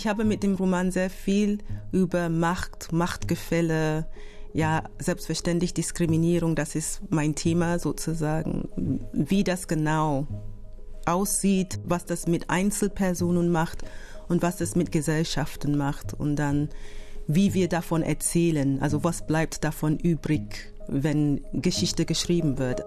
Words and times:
ich 0.00 0.06
habe 0.06 0.24
mit 0.24 0.42
dem 0.42 0.54
Roman 0.54 0.90
sehr 0.90 1.10
viel 1.10 1.58
über 1.92 2.30
Macht, 2.30 2.90
Machtgefälle, 2.90 4.06
ja, 4.54 4.84
selbstverständlich 4.98 5.74
Diskriminierung, 5.74 6.54
das 6.54 6.74
ist 6.74 7.02
mein 7.10 7.34
Thema 7.34 7.78
sozusagen, 7.78 9.06
wie 9.12 9.44
das 9.44 9.68
genau 9.68 10.26
aussieht, 11.04 11.78
was 11.84 12.06
das 12.06 12.26
mit 12.26 12.48
Einzelpersonen 12.48 13.52
macht 13.52 13.82
und 14.30 14.40
was 14.40 14.56
das 14.56 14.74
mit 14.74 14.90
Gesellschaften 14.90 15.76
macht 15.76 16.14
und 16.14 16.36
dann 16.36 16.70
wie 17.26 17.52
wir 17.52 17.68
davon 17.68 18.02
erzählen, 18.02 18.80
also 18.80 19.04
was 19.04 19.26
bleibt 19.26 19.64
davon 19.64 19.98
übrig, 19.98 20.72
wenn 20.88 21.42
Geschichte 21.52 22.06
geschrieben 22.06 22.56
wird. 22.56 22.86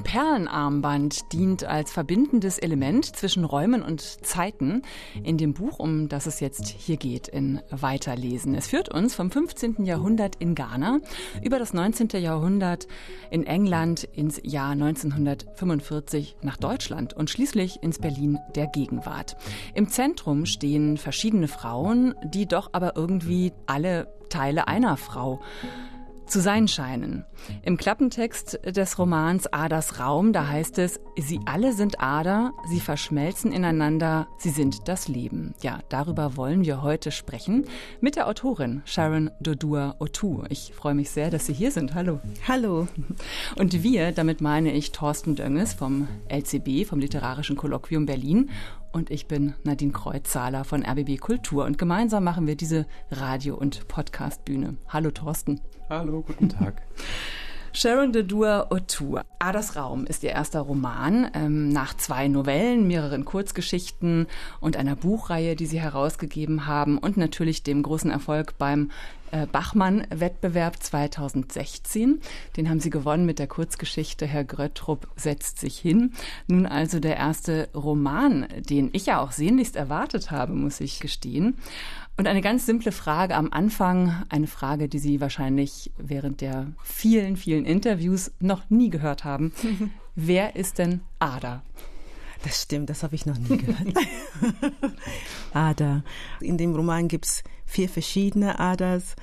Ein 0.00 0.04
Perlenarmband 0.04 1.30
dient 1.34 1.64
als 1.64 1.92
verbindendes 1.92 2.56
Element 2.56 3.04
zwischen 3.04 3.44
Räumen 3.44 3.82
und 3.82 4.00
Zeiten 4.00 4.80
in 5.22 5.36
dem 5.36 5.52
Buch, 5.52 5.78
um 5.78 6.08
das 6.08 6.24
es 6.24 6.40
jetzt 6.40 6.68
hier 6.68 6.96
geht, 6.96 7.28
in 7.28 7.60
Weiterlesen. 7.70 8.54
Es 8.54 8.68
führt 8.68 8.88
uns 8.88 9.14
vom 9.14 9.30
15. 9.30 9.84
Jahrhundert 9.84 10.36
in 10.36 10.54
Ghana 10.54 11.00
über 11.42 11.58
das 11.58 11.74
19. 11.74 12.08
Jahrhundert 12.14 12.88
in 13.30 13.44
England 13.44 14.04
ins 14.04 14.40
Jahr 14.42 14.70
1945 14.70 16.36
nach 16.40 16.56
Deutschland 16.56 17.12
und 17.12 17.28
schließlich 17.28 17.82
ins 17.82 17.98
Berlin 17.98 18.38
der 18.54 18.68
Gegenwart. 18.68 19.36
Im 19.74 19.90
Zentrum 19.90 20.46
stehen 20.46 20.96
verschiedene 20.96 21.46
Frauen, 21.46 22.14
die 22.24 22.46
doch 22.46 22.70
aber 22.72 22.96
irgendwie 22.96 23.52
alle 23.66 24.08
Teile 24.30 24.66
einer 24.66 24.96
Frau 24.96 25.40
zu 26.30 26.40
sein 26.40 26.68
scheinen. 26.68 27.24
Im 27.62 27.76
Klappentext 27.76 28.60
des 28.64 28.98
Romans 28.98 29.46
Aders 29.52 29.98
Raum, 29.98 30.32
da 30.32 30.48
heißt 30.48 30.78
es, 30.78 31.00
sie 31.16 31.40
alle 31.46 31.72
sind 31.72 32.00
Ader, 32.00 32.52
sie 32.68 32.80
verschmelzen 32.80 33.52
ineinander, 33.52 34.28
sie 34.38 34.50
sind 34.50 34.88
das 34.88 35.08
Leben. 35.08 35.54
Ja, 35.60 35.80
darüber 35.88 36.36
wollen 36.36 36.64
wir 36.64 36.82
heute 36.82 37.10
sprechen 37.10 37.64
mit 38.00 38.16
der 38.16 38.28
Autorin 38.28 38.82
Sharon 38.84 39.30
Dodua 39.40 39.96
Otu. 39.98 40.44
Ich 40.48 40.72
freue 40.74 40.94
mich 40.94 41.10
sehr, 41.10 41.30
dass 41.30 41.46
Sie 41.46 41.52
hier 41.52 41.72
sind. 41.72 41.94
Hallo. 41.94 42.20
Hallo. 42.46 42.86
Und 43.58 43.82
wir, 43.82 44.12
damit 44.12 44.40
meine 44.40 44.72
ich 44.72 44.92
Thorsten 44.92 45.34
Dönges 45.34 45.74
vom 45.74 46.06
LCB, 46.28 46.86
vom 46.86 47.00
Literarischen 47.00 47.56
Kolloquium 47.56 48.06
Berlin 48.06 48.50
und 48.92 49.10
ich 49.10 49.26
bin 49.26 49.54
Nadine 49.64 49.92
Kreuzzahler 49.92 50.64
von 50.64 50.84
RBB 50.84 51.18
Kultur 51.18 51.64
und 51.64 51.78
gemeinsam 51.78 52.24
machen 52.24 52.46
wir 52.46 52.56
diese 52.56 52.86
Radio- 53.10 53.56
und 53.56 53.88
Podcastbühne. 53.88 54.76
Hallo 54.88 55.10
Thorsten. 55.10 55.60
Hallo, 55.88 56.22
guten 56.22 56.48
Tag. 56.48 56.82
Sharon 57.72 58.12
de 58.12 58.24
Dua 58.24 58.66
Autur. 58.70 59.24
Aders 59.38 59.76
Raum 59.76 60.04
ist 60.04 60.24
ihr 60.24 60.30
erster 60.30 60.60
Roman 60.60 61.30
ähm, 61.34 61.68
nach 61.68 61.96
zwei 61.96 62.26
Novellen, 62.26 62.88
mehreren 62.88 63.24
Kurzgeschichten 63.24 64.26
und 64.60 64.76
einer 64.76 64.96
Buchreihe, 64.96 65.54
die 65.54 65.66
sie 65.66 65.80
herausgegeben 65.80 66.66
haben 66.66 66.98
und 66.98 67.16
natürlich 67.16 67.62
dem 67.62 67.82
großen 67.82 68.10
Erfolg 68.10 68.58
beim 68.58 68.90
äh, 69.30 69.46
Bachmann-Wettbewerb 69.46 70.82
2016. 70.82 72.20
Den 72.56 72.68
haben 72.68 72.80
sie 72.80 72.90
gewonnen 72.90 73.24
mit 73.24 73.38
der 73.38 73.46
Kurzgeschichte 73.46 74.26
Herr 74.26 74.44
Gröttrup 74.44 75.06
setzt 75.14 75.60
sich 75.60 75.78
hin. 75.78 76.12
Nun 76.48 76.66
also 76.66 76.98
der 76.98 77.16
erste 77.16 77.68
Roman, 77.74 78.48
den 78.68 78.90
ich 78.92 79.06
ja 79.06 79.20
auch 79.20 79.30
sehnlichst 79.30 79.76
erwartet 79.76 80.32
habe, 80.32 80.54
muss 80.54 80.80
ich 80.80 80.98
gestehen. 80.98 81.56
Und 82.20 82.26
eine 82.26 82.42
ganz 82.42 82.66
simple 82.66 82.92
Frage 82.92 83.34
am 83.34 83.50
Anfang, 83.50 84.26
eine 84.28 84.46
Frage, 84.46 84.90
die 84.90 84.98
Sie 84.98 85.22
wahrscheinlich 85.22 85.90
während 85.96 86.42
der 86.42 86.66
vielen, 86.84 87.38
vielen 87.38 87.64
Interviews 87.64 88.30
noch 88.40 88.68
nie 88.68 88.90
gehört 88.90 89.24
haben. 89.24 89.54
Wer 90.16 90.54
ist 90.54 90.76
denn 90.76 91.00
Ada? 91.18 91.62
Das 92.42 92.60
stimmt, 92.60 92.90
das 92.90 93.02
habe 93.02 93.14
ich 93.14 93.24
noch 93.24 93.38
nie 93.38 93.56
gehört. 93.56 93.94
Ada. 95.54 96.04
In 96.42 96.58
dem 96.58 96.74
Roman 96.74 97.08
gibt 97.08 97.24
es 97.24 97.42
vier 97.64 97.88
verschiedene 97.88 98.60
Adas, 98.60 99.16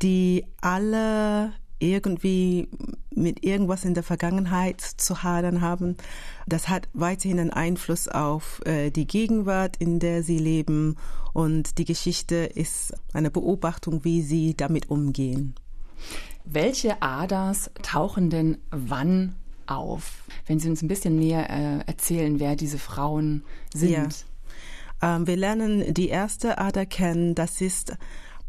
die 0.00 0.46
alle 0.62 1.52
irgendwie 1.80 2.68
mit 3.12 3.44
irgendwas 3.44 3.84
in 3.84 3.94
der 3.94 4.02
Vergangenheit 4.02 4.80
zu 4.80 5.22
hadern 5.22 5.60
haben. 5.60 5.96
Das 6.46 6.68
hat 6.68 6.88
weiterhin 6.92 7.40
einen 7.40 7.50
Einfluss 7.50 8.08
auf 8.08 8.64
äh, 8.66 8.90
die 8.90 9.06
Gegenwart, 9.06 9.76
in 9.78 9.98
der 9.98 10.22
sie 10.22 10.38
leben. 10.38 10.96
Und 11.32 11.78
die 11.78 11.84
Geschichte 11.84 12.36
ist 12.36 12.94
eine 13.12 13.30
Beobachtung, 13.30 14.04
wie 14.04 14.22
sie 14.22 14.54
damit 14.56 14.90
umgehen. 14.90 15.54
Welche 16.44 17.02
Aders 17.02 17.70
tauchen 17.82 18.30
denn 18.30 18.58
wann 18.70 19.34
auf? 19.66 20.24
Wenn 20.46 20.58
Sie 20.58 20.68
uns 20.68 20.82
ein 20.82 20.88
bisschen 20.88 21.16
näher 21.16 21.48
äh, 21.50 21.86
erzählen, 21.86 22.40
wer 22.40 22.56
diese 22.56 22.78
Frauen 22.78 23.44
sind. 23.72 23.90
Ja. 23.90 25.16
Ähm, 25.16 25.26
wir 25.26 25.36
lernen 25.36 25.94
die 25.94 26.08
erste 26.08 26.58
Ader 26.58 26.86
kennen. 26.86 27.34
Das 27.34 27.60
ist 27.60 27.96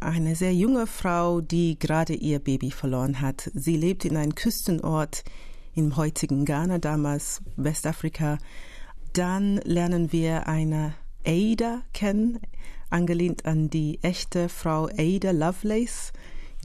eine 0.02 0.36
sehr 0.36 0.54
junge 0.54 0.88
Frau, 0.88 1.42
die 1.42 1.78
gerade 1.78 2.14
ihr 2.14 2.40
Baby 2.40 2.72
verloren 2.72 3.22
hat. 3.22 3.50
Sie 3.54 3.78
lebt 3.78 4.04
in 4.04 4.18
einem 4.18 4.36
Küstenort 4.36 5.24
im 5.76 5.96
heutigen 5.96 6.44
Ghana, 6.44 6.80
damals 6.80 7.42
Westafrika. 7.56 8.40
Dann 9.14 9.58
lernen 9.58 10.12
wir 10.12 10.48
eine 10.48 10.96
Ada 11.26 11.84
kennen, 11.94 12.40
angelehnt 12.90 13.46
an 13.46 13.70
die 13.70 14.00
echte 14.02 14.50
Frau 14.50 14.90
Ada 14.98 15.32
Lovelace, 15.32 16.12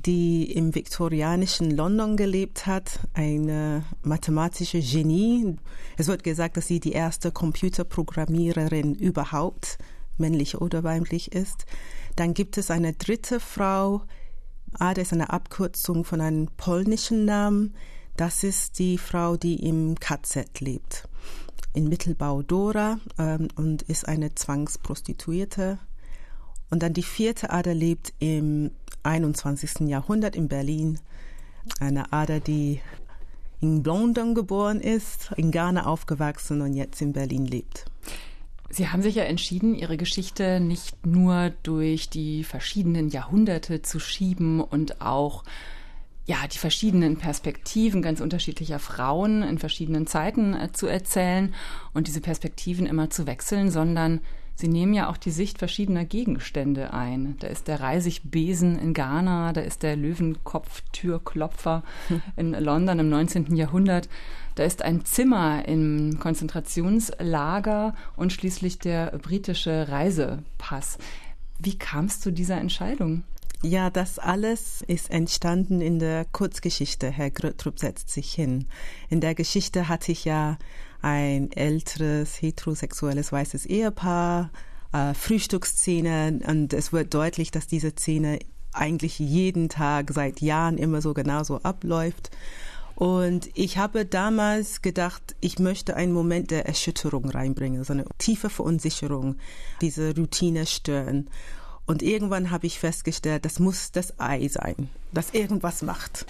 die 0.05 0.51
im 0.53 0.75
viktorianischen 0.75 1.71
London 1.71 2.17
gelebt 2.17 2.67
hat, 2.67 3.01
eine 3.13 3.85
mathematische 4.03 4.81
Genie. 4.81 5.57
Es 5.97 6.07
wird 6.07 6.25
gesagt, 6.25 6.57
dass 6.57 6.67
sie 6.67 6.81
die 6.81 6.93
erste 6.93 7.33
Computerprogrammiererin 7.33 8.95
überhaupt, 8.95 9.79
männlich 10.19 10.61
oder 10.61 10.85
weiblich 10.85 11.33
ist. 11.33 11.67
Dann 12.17 12.35
gibt 12.35 12.59
es 12.59 12.71
eine 12.71 12.93
dritte 12.93 13.41
Frau, 13.41 14.03
Ada 14.79 15.03
ist 15.03 15.13
eine 15.13 15.31
Abkürzung 15.31 16.05
von 16.05 16.21
einem 16.21 16.49
polnischen 16.57 17.25
Namen. 17.25 17.75
Das 18.17 18.43
ist 18.45 18.79
die 18.79 18.99
Frau, 18.99 19.37
die 19.37 19.67
im 19.67 19.99
KZ 19.99 20.61
lebt, 20.61 21.09
in 21.73 21.89
Mittelbau 21.89 22.43
Dora 22.43 22.99
ähm, 23.19 23.49
und 23.57 23.83
ist 23.83 24.09
eine 24.09 24.35
Zwangsprostituierte. 24.35 25.79
Und 26.71 26.83
dann 26.83 26.93
die 26.93 27.03
vierte 27.03 27.51
Ader 27.51 27.75
lebt 27.75 28.13
im 28.19 28.71
21. 29.03 29.89
Jahrhundert 29.89 30.37
in 30.37 30.49
Berlin. 30.49 30.99
Eine 31.81 32.13
Ader, 32.13 32.41
die 32.41 32.81
in 33.61 33.83
London 33.85 34.35
geboren 34.35 34.81
ist, 34.81 35.33
in 35.37 35.51
Ghana 35.51 35.87
aufgewachsen 35.87 36.61
und 36.61 36.75
jetzt 36.75 37.01
in 37.01 37.13
Berlin 37.13 37.47
lebt. 37.47 37.87
Sie 38.77 38.91
haben 38.91 39.01
sich 39.01 39.15
ja 39.15 39.25
entschieden, 39.25 39.75
Ihre 39.75 39.97
Geschichte 39.97 40.61
nicht 40.61 41.07
nur 41.07 41.51
durch 41.63 42.11
die 42.11 42.45
verschiedenen 42.45 43.09
Jahrhunderte 43.09 43.81
zu 43.81 43.99
schieben 43.99 44.61
und 44.61 45.01
auch 45.01 45.45
ja, 46.27 46.37
die 46.53 46.59
verschiedenen 46.59 47.17
Perspektiven 47.17 48.03
ganz 48.03 48.21
unterschiedlicher 48.21 48.79
Frauen 48.79 49.43
in 49.43 49.57
verschiedenen 49.57 50.07
Zeiten 50.07 50.53
äh, 50.53 50.73
zu 50.73 50.89
erzählen 50.89 51.55
und 51.95 52.07
diese 52.07 52.21
Perspektiven 52.21 52.85
immer 52.85 53.09
zu 53.09 53.27
wechseln, 53.27 53.71
sondern 53.71 54.21
Sie 54.59 54.69
nehmen 54.69 54.93
ja 54.93 55.09
auch 55.11 55.19
die 55.19 55.31
Sicht 55.31 55.59
verschiedener 55.59 56.05
Gegenstände 56.07 56.93
ein. 56.93 57.37
Da 57.41 57.47
ist 57.47 57.69
der 57.69 57.81
Reisigbesen 57.81 58.79
in 58.79 58.95
Ghana, 58.95 59.53
da 59.53 59.61
ist 59.61 59.83
der 59.83 59.97
Löwenkopftürklopfer 59.97 61.83
in 62.37 62.53
London 62.53 62.99
im 62.99 63.09
19. 63.11 63.55
Jahrhundert. 63.55 64.09
Da 64.57 64.65
ist 64.65 64.83
ein 64.83 65.05
Zimmer 65.05 65.69
im 65.69 66.19
Konzentrationslager 66.19 67.95
und 68.17 68.33
schließlich 68.33 68.79
der 68.79 69.19
britische 69.19 69.89
Reisepass. 69.89 70.97
Wie 71.59 71.77
kam 71.77 72.07
es 72.07 72.21
zu 72.21 72.33
dieser 72.33 72.57
Entscheidung? 72.57 73.23
Ja, 73.63 73.91
das 73.91 74.19
alles 74.19 74.83
ist 74.87 75.11
entstanden 75.11 75.83
in 75.83 75.99
der 75.99 76.25
Kurzgeschichte. 76.25 77.11
Herr 77.11 77.31
Gröttrup 77.31 77.79
setzt 77.79 78.11
sich 78.11 78.33
hin. 78.33 78.67
In 79.11 79.21
der 79.21 79.35
Geschichte 79.35 79.89
hatte 79.89 80.13
ich 80.13 80.25
ja 80.25 80.57
ein 81.03 81.53
älteres 81.53 82.41
heterosexuelles 82.41 83.33
weißes 83.33 83.67
Ehepaar, 83.67 84.51
äh, 84.95 85.13
Frühstücksszene 85.13 86.41
und 86.47 86.73
es 86.73 86.95
wird 86.95 87.13
deutlich, 87.13 87.51
dass 87.51 87.67
diese 87.67 87.91
Szene 87.91 88.39
eigentlich 88.73 89.19
jeden 89.19 89.69
Tag 89.69 90.13
seit 90.15 90.41
Jahren 90.41 90.79
immer 90.79 91.03
so 91.03 91.13
genauso 91.13 91.61
abläuft. 91.63 92.31
Und 92.97 93.51
ich 93.53 93.77
habe 93.77 94.07
damals 94.07 94.81
gedacht, 94.81 95.37
ich 95.41 95.59
möchte 95.59 95.97
einen 95.97 96.13
Moment 96.13 96.51
der 96.51 96.67
Erschütterung 96.67 97.29
reinbringen, 97.29 97.85
so 97.85 97.93
eine 97.93 98.07
tiefe 98.17 98.49
Verunsicherung, 98.49 99.37
diese 99.83 100.17
Routine 100.17 100.65
stören. 100.65 101.29
Und 101.85 102.03
irgendwann 102.03 102.51
habe 102.51 102.67
ich 102.67 102.81
festgestellt, 102.81 103.45
das 103.45 103.61
muss 103.61 103.93
das 103.93 104.19
Ei 104.19 104.49
sein, 104.49 104.89
das 105.13 105.35
irgendwas 105.35 105.83
macht. 105.83 106.25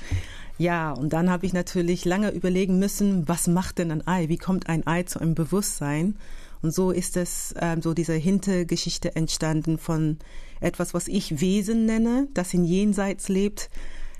Ja, 0.59 0.93
und 0.93 1.13
dann 1.13 1.31
habe 1.31 1.47
ich 1.47 1.53
natürlich 1.53 2.05
lange 2.05 2.31
überlegen 2.31 2.81
müssen, 2.81 3.29
was 3.29 3.47
macht 3.47 3.79
denn 3.79 3.93
ein 3.93 4.07
Ei? 4.07 4.29
Wie 4.29 4.37
kommt 4.37 4.69
ein 4.69 4.87
Ei 4.89 5.05
zu 5.05 5.21
einem 5.21 5.37
Bewusstsein? 5.37 6.17
Und 6.63 6.75
so 6.75 6.91
ist 6.91 7.17
es, 7.17 7.55
ähm, 7.61 7.81
so 7.81 7.95
diese 7.95 8.15
Hintergeschichte 8.15 9.15
entstanden 9.15 9.79
von 9.79 10.19
etwas, 10.61 10.95
was 10.95 11.07
ich 11.07 11.41
Wesen 11.41 11.87
nenne, 11.87 12.27
das 12.35 12.55
in 12.55 12.65
Jenseits 12.65 13.29
lebt, 13.29 13.71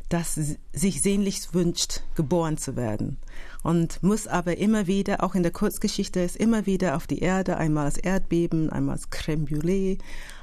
das 0.09 0.39
sich 0.73 1.03
sehnlichst 1.03 1.55
wünscht, 1.55 2.03
geboren 2.15 2.59
zu 2.59 2.77
werden. 2.77 3.19
und 3.63 4.01
muss 4.01 4.29
aber 4.29 4.59
immer 4.59 4.87
wieder, 4.87 5.25
auch 5.25 5.35
in 5.35 5.43
der 5.43 5.51
Kurzgeschichte, 5.51 6.21
ist 6.21 6.37
immer 6.37 6.67
wieder 6.67 6.95
auf 6.97 7.09
die 7.09 7.19
Erde, 7.19 7.57
einmal 7.57 7.87
als 7.87 7.99
Erdbeben, 7.99 8.71
einmal 8.71 8.95
als 8.95 9.11
Crème 9.11 9.45
Brûlée 9.49 9.99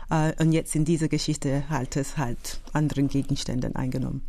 äh, 0.10 0.34
und 0.44 0.52
jetzt 0.52 0.76
in 0.76 0.84
dieser 0.84 1.08
Geschichte 1.08 1.64
halt 1.70 1.96
es 1.96 2.18
halt 2.18 2.60
anderen 2.74 3.08
Gegenständen 3.08 3.78
eingenommen. 3.78 4.24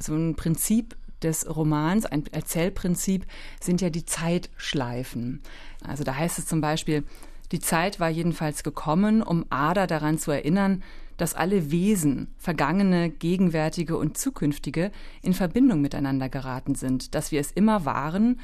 So 0.00 0.14
ein 0.14 0.36
Prinzip 0.36 0.96
des 1.22 1.54
Romans, 1.54 2.06
ein 2.06 2.26
Erzählprinzip, 2.32 3.26
sind 3.60 3.82
ja 3.82 3.90
die 3.90 4.06
Zeitschleifen. 4.06 5.42
Also 5.82 6.02
da 6.02 6.14
heißt 6.14 6.38
es 6.38 6.46
zum 6.46 6.62
Beispiel, 6.62 7.04
die 7.52 7.60
Zeit 7.60 8.00
war 8.00 8.08
jedenfalls 8.08 8.62
gekommen, 8.62 9.22
um 9.22 9.44
Ada 9.50 9.86
daran 9.86 10.18
zu 10.18 10.30
erinnern, 10.30 10.82
dass 11.16 11.34
alle 11.34 11.70
Wesen, 11.70 12.28
vergangene, 12.38 13.10
gegenwärtige 13.10 13.96
und 13.96 14.18
zukünftige, 14.18 14.90
in 15.22 15.34
Verbindung 15.34 15.80
miteinander 15.80 16.28
geraten 16.28 16.74
sind, 16.74 17.14
dass 17.14 17.32
wir 17.32 17.40
es 17.40 17.50
immer 17.50 17.84
waren 17.84 18.40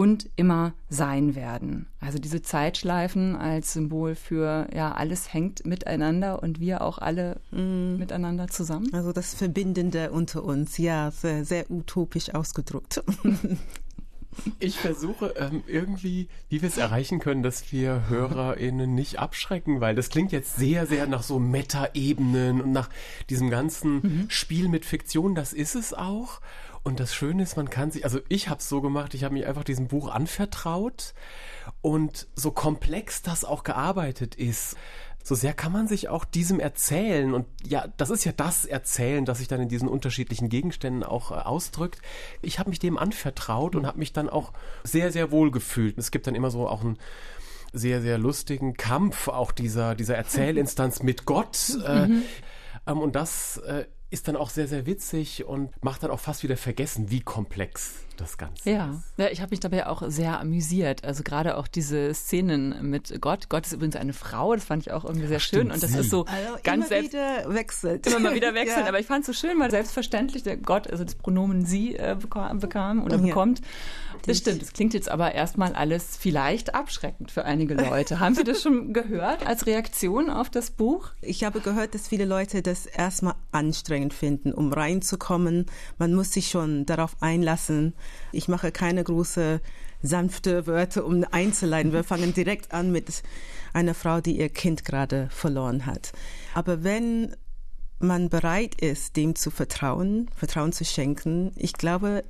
und 0.00 0.30
immer 0.36 0.72
sein 0.88 1.34
werden. 1.34 1.86
Also 2.00 2.18
diese 2.18 2.40
Zeitschleifen 2.40 3.36
als 3.36 3.74
Symbol 3.74 4.14
für, 4.14 4.66
ja, 4.74 4.92
alles 4.92 5.34
hängt 5.34 5.66
miteinander 5.66 6.42
und 6.42 6.58
wir 6.58 6.80
auch 6.80 6.96
alle 6.96 7.38
mm. 7.50 7.98
miteinander 7.98 8.48
zusammen. 8.48 8.88
Also 8.94 9.12
das 9.12 9.34
Verbindende 9.34 10.10
unter 10.10 10.42
uns, 10.42 10.78
ja, 10.78 11.10
sehr, 11.10 11.44
sehr 11.44 11.70
utopisch 11.70 12.34
ausgedruckt. 12.34 13.02
Ich 14.58 14.78
versuche 14.78 15.34
ähm, 15.36 15.64
irgendwie, 15.66 16.28
wie 16.48 16.62
wir 16.62 16.68
es 16.68 16.78
erreichen 16.78 17.18
können, 17.18 17.42
dass 17.42 17.72
wir 17.72 18.08
HörerInnen 18.08 18.94
nicht 18.94 19.18
abschrecken, 19.18 19.80
weil 19.80 19.94
das 19.94 20.08
klingt 20.08 20.32
jetzt 20.32 20.56
sehr, 20.56 20.86
sehr 20.86 21.06
nach 21.06 21.22
so 21.22 21.38
Meta-Ebenen 21.38 22.60
und 22.60 22.72
nach 22.72 22.88
diesem 23.28 23.50
ganzen 23.50 23.94
mhm. 23.94 24.30
Spiel 24.30 24.68
mit 24.68 24.84
Fiktion. 24.84 25.34
Das 25.34 25.52
ist 25.52 25.74
es 25.74 25.92
auch. 25.92 26.40
Und 26.82 26.98
das 26.98 27.14
Schöne 27.14 27.42
ist, 27.42 27.56
man 27.56 27.68
kann 27.68 27.90
sich, 27.90 28.04
also 28.04 28.20
ich 28.28 28.48
habe 28.48 28.60
es 28.60 28.68
so 28.68 28.80
gemacht, 28.80 29.12
ich 29.14 29.24
habe 29.24 29.34
mich 29.34 29.46
einfach 29.46 29.64
diesem 29.64 29.88
Buch 29.88 30.08
anvertraut 30.08 31.12
und 31.82 32.26
so 32.34 32.52
komplex 32.52 33.20
das 33.20 33.44
auch 33.44 33.64
gearbeitet 33.64 34.34
ist, 34.34 34.76
so 35.22 35.34
sehr 35.34 35.52
kann 35.52 35.72
man 35.72 35.86
sich 35.86 36.08
auch 36.08 36.24
diesem 36.24 36.60
erzählen 36.60 37.34
und 37.34 37.46
ja, 37.62 37.86
das 37.96 38.10
ist 38.10 38.24
ja 38.24 38.32
das 38.32 38.64
Erzählen, 38.64 39.24
das 39.24 39.38
sich 39.38 39.48
dann 39.48 39.60
in 39.60 39.68
diesen 39.68 39.88
unterschiedlichen 39.88 40.48
Gegenständen 40.48 41.02
auch 41.02 41.30
äh, 41.30 41.34
ausdrückt. 41.34 42.00
Ich 42.42 42.58
habe 42.58 42.70
mich 42.70 42.78
dem 42.78 42.98
anvertraut 42.98 43.76
und 43.76 43.86
habe 43.86 43.98
mich 43.98 44.12
dann 44.12 44.28
auch 44.30 44.52
sehr, 44.82 45.12
sehr 45.12 45.30
wohl 45.30 45.50
gefühlt. 45.50 45.98
Es 45.98 46.10
gibt 46.10 46.26
dann 46.26 46.34
immer 46.34 46.50
so 46.50 46.68
auch 46.68 46.82
einen 46.82 46.98
sehr, 47.72 48.00
sehr 48.02 48.18
lustigen 48.18 48.74
Kampf 48.74 49.28
auch 49.28 49.52
dieser, 49.52 49.94
dieser 49.94 50.16
Erzählinstanz 50.16 51.02
mit 51.02 51.24
Gott. 51.26 51.76
Äh, 51.84 52.08
mhm. 52.08 52.22
ähm, 52.86 52.98
und 52.98 53.14
das 53.14 53.58
äh, 53.58 53.84
ist 54.10 54.26
dann 54.26 54.36
auch 54.36 54.50
sehr, 54.50 54.66
sehr 54.66 54.86
witzig 54.86 55.44
und 55.44 55.70
macht 55.84 56.02
dann 56.02 56.10
auch 56.10 56.20
fast 56.20 56.42
wieder 56.42 56.56
vergessen, 56.56 57.10
wie 57.10 57.20
komplex 57.20 58.04
das 58.20 58.38
Ganze 58.38 58.70
ja. 58.70 58.90
ist. 58.90 59.02
Ja, 59.16 59.28
ich 59.28 59.40
habe 59.40 59.50
mich 59.50 59.60
dabei 59.60 59.86
auch 59.86 60.02
sehr 60.06 60.40
amüsiert. 60.40 61.04
Also 61.04 61.22
gerade 61.22 61.56
auch 61.56 61.68
diese 61.68 62.12
Szenen 62.14 62.90
mit 62.90 63.20
Gott. 63.20 63.48
Gott 63.48 63.66
ist 63.66 63.72
übrigens 63.72 63.96
eine 63.96 64.12
Frau, 64.12 64.54
das 64.54 64.64
fand 64.64 64.86
ich 64.86 64.92
auch 64.92 65.04
irgendwie 65.04 65.26
sehr 65.26 65.38
Ach, 65.38 65.42
schön. 65.42 65.70
Und 65.70 65.82
das 65.82 65.92
sie. 65.92 66.00
ist 66.00 66.10
so 66.10 66.24
also 66.24 66.58
ganz 66.62 66.90
immer 66.90 67.02
wieder 67.02 67.54
wechselt. 67.54 68.06
Immer 68.06 68.20
mal 68.20 68.34
wieder 68.34 68.54
wechseln. 68.54 68.82
ja. 68.82 68.88
Aber 68.88 69.00
ich 69.00 69.06
fand 69.06 69.20
es 69.20 69.26
so 69.26 69.32
schön, 69.32 69.58
weil 69.58 69.70
selbstverständlich 69.70 70.42
der 70.42 70.56
Gott, 70.56 70.90
also 70.90 71.04
das 71.04 71.14
Pronomen 71.14 71.64
sie 71.64 71.96
äh, 71.96 72.16
bekam, 72.18 72.58
bekam, 72.58 73.02
oder 73.04 73.16
ja. 73.16 73.22
bekommt. 73.22 73.60
Das 74.26 74.38
stimmt. 74.38 74.62
Das 74.62 74.72
klingt 74.72 74.94
jetzt 74.94 75.08
aber 75.08 75.32
erstmal 75.34 75.72
alles 75.72 76.16
vielleicht 76.16 76.74
abschreckend 76.74 77.30
für 77.30 77.44
einige 77.44 77.74
Leute. 77.74 78.20
Haben 78.20 78.34
Sie 78.34 78.44
das 78.44 78.62
schon 78.62 78.92
gehört 78.92 79.46
als 79.46 79.66
Reaktion 79.66 80.30
auf 80.30 80.50
das 80.50 80.70
Buch? 80.70 81.10
Ich 81.22 81.44
habe 81.44 81.60
gehört, 81.60 81.94
dass 81.94 82.08
viele 82.08 82.24
Leute 82.24 82.62
das 82.62 82.86
erstmal 82.86 83.34
anstrengend 83.52 84.14
finden, 84.14 84.52
um 84.52 84.72
reinzukommen. 84.72 85.66
Man 85.98 86.14
muss 86.14 86.32
sich 86.32 86.48
schon 86.48 86.86
darauf 86.86 87.16
einlassen. 87.20 87.94
Ich 88.32 88.48
mache 88.48 88.72
keine 88.72 89.04
große 89.04 89.60
sanfte 90.02 90.66
Wörter, 90.66 91.04
um 91.04 91.24
einzuleiten. 91.30 91.92
Wir 91.92 92.04
fangen 92.04 92.32
direkt 92.34 92.72
an 92.72 92.90
mit 92.92 93.22
einer 93.72 93.94
Frau, 93.94 94.20
die 94.20 94.38
ihr 94.38 94.48
Kind 94.48 94.84
gerade 94.84 95.28
verloren 95.30 95.86
hat. 95.86 96.12
Aber 96.54 96.82
wenn 96.84 97.34
man 97.98 98.30
bereit 98.30 98.80
ist, 98.80 99.16
dem 99.16 99.34
zu 99.34 99.50
vertrauen, 99.50 100.30
Vertrauen 100.34 100.72
zu 100.72 100.84
schenken, 100.84 101.52
ich 101.56 101.74
glaube, 101.74 102.24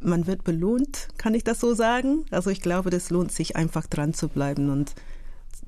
man 0.00 0.26
wird 0.26 0.44
belohnt, 0.44 1.08
kann 1.18 1.34
ich 1.34 1.44
das 1.44 1.60
so 1.60 1.74
sagen? 1.74 2.24
Also 2.30 2.50
ich 2.50 2.62
glaube, 2.62 2.90
das 2.90 3.10
lohnt 3.10 3.30
sich 3.30 3.56
einfach 3.56 3.86
dran 3.86 4.14
zu 4.14 4.28
bleiben 4.28 4.70
und 4.70 4.94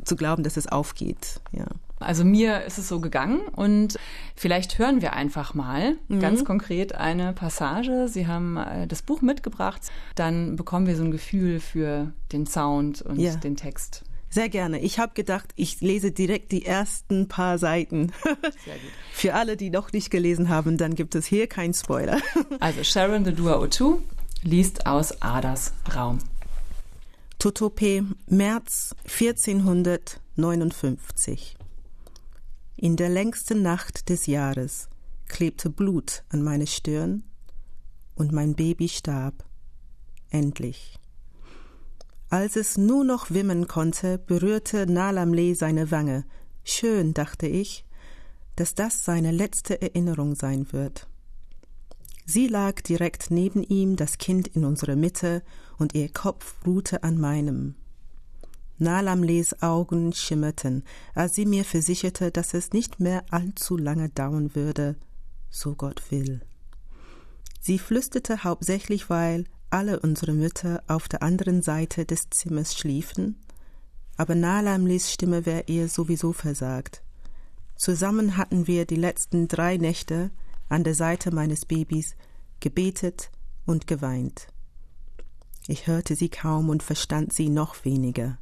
zu 0.05 0.17
glauben, 0.17 0.43
dass 0.43 0.57
es 0.57 0.67
aufgeht. 0.67 1.41
Ja. 1.53 1.67
Also 2.05 2.25
mir 2.25 2.63
ist 2.63 2.79
es 2.79 2.89
so 2.89 3.01
gegangen 3.01 3.41
und 3.41 3.97
vielleicht 4.37 4.79
hören 4.79 5.03
wir 5.03 5.15
einfach 5.15 5.55
mal 5.55 5.97
mhm. 6.09 6.21
ganz 6.21 6.45
konkret 6.45 6.95
eine 6.95 7.33
Passage. 7.33 8.09
Sie 8.09 8.27
haben 8.27 8.57
äh, 8.57 8.87
das 8.87 9.03
Buch 9.03 9.23
mitgebracht, 9.23 9.81
dann 10.15 10.57
bekommen 10.57 10.87
wir 10.87 10.97
so 10.97 11.05
ein 11.05 11.11
Gefühl 11.11 11.61
für 11.61 12.13
den 12.33 12.47
Sound 12.47 13.03
und 13.03 13.19
ja. 13.19 13.35
den 13.37 13.57
Text. 13.57 14.05
Sehr 14.35 14.49
gerne. 14.49 14.81
Ich 14.81 14.99
habe 14.99 15.13
gedacht, 15.15 15.51
ich 15.55 15.81
lese 15.81 16.11
direkt 16.11 16.51
die 16.51 16.67
ersten 16.67 17.29
paar 17.29 17.57
Seiten. 17.57 18.11
Sehr 18.65 18.75
gut. 18.75 18.91
Für 19.13 19.35
alle, 19.35 19.57
die 19.57 19.71
noch 19.71 19.93
nicht 19.93 20.11
gelesen 20.11 20.49
haben, 20.49 20.77
dann 20.77 20.97
gibt 20.97 21.15
es 21.15 21.25
hier 21.25 21.47
keinen 21.47 21.73
Spoiler. 21.73 22.19
Also 22.59 22.83
Sharon 22.83 23.25
the 23.25 23.33
Dua 23.33 23.61
Otu 23.61 24.01
liest 24.43 24.87
aus 24.87 25.23
Adas 25.23 25.73
Raum. 25.95 26.19
Totope, 27.39 28.07
März 28.27 28.97
1459. 29.05 31.55
In 32.77 32.97
der 32.97 33.09
längsten 33.09 33.63
Nacht 33.63 34.09
des 34.09 34.27
Jahres 34.27 34.89
klebte 35.29 35.71
Blut 35.71 36.25
an 36.29 36.43
meine 36.43 36.67
Stirn 36.67 37.23
und 38.17 38.33
mein 38.33 38.55
Baby 38.55 38.89
starb. 38.89 39.45
Endlich. 40.31 40.99
Als 42.31 42.57
es 42.57 42.77
nur 42.77 43.05
noch 43.05 43.31
wimmen 43.31 43.69
konnte, 43.69 44.19
berührte 44.19 44.87
Nalamle 44.87 45.55
seine 45.55 45.93
Wange. 45.93 46.25
Schön, 46.65 47.15
dachte 47.15 47.47
ich, 47.47 47.85
dass 48.57 48.75
das 48.75 49.05
seine 49.05 49.31
letzte 49.31 49.81
Erinnerung 49.81 50.35
sein 50.35 50.73
wird. 50.73 51.07
Sie 52.27 52.49
lag 52.49 52.81
direkt 52.81 53.31
neben 53.31 53.63
ihm, 53.63 53.95
das 53.95 54.19
Kind 54.19 54.49
in 54.49 54.65
unserer 54.65 54.97
Mitte, 54.97 55.43
und 55.79 55.95
ihr 55.95 56.09
Kopf 56.09 56.57
ruhte 56.67 57.05
an 57.05 57.19
meinem. 57.19 57.77
Nalamles 58.79 59.63
Augen 59.63 60.13
schimmerten, 60.13 60.85
als 61.15 61.35
sie 61.35 61.47
mir 61.47 61.65
versicherte, 61.65 62.31
dass 62.31 62.55
es 62.55 62.73
nicht 62.73 63.01
mehr 63.01 63.25
allzu 63.31 63.77
lange 63.77 64.09
dauern 64.09 64.55
würde, 64.55 64.97
so 65.51 65.75
Gott 65.75 66.11
will. 66.11 66.41
Sie 67.61 67.79
flüsterte 67.79 68.45
hauptsächlich, 68.45 69.09
weil 69.09 69.45
alle 69.71 70.01
unsere 70.01 70.33
Mütter 70.33 70.83
auf 70.87 71.09
der 71.09 71.23
anderen 71.23 71.63
Seite 71.63 72.05
des 72.05 72.29
Zimmers 72.31 72.77
schliefen, 72.77 73.41
aber 74.17 74.35
Nalamles 74.35 75.13
Stimme 75.13 75.47
wäre 75.47 75.65
ihr 75.67 75.89
sowieso 75.89 76.33
versagt. 76.33 77.03
Zusammen 77.77 78.37
hatten 78.37 78.67
wir 78.67 78.87
die 78.87 78.97
letzten 78.97 79.49
drei 79.49 79.77
Nächte 79.77 80.31
an 80.69 80.85
der 80.85 80.95
Seite 80.95 81.33
meines 81.35 81.65
Babys 81.65 82.17
gebetet 82.61 83.31
und 83.67 83.87
geweint. 83.87 84.49
Ich 85.67 85.87
hörte 85.87 86.15
sie 86.15 86.29
kaum 86.29 86.69
und 86.69 86.83
verstand 86.83 87.33
sie 87.33 87.49
noch 87.49 87.85
weniger. 87.85 88.39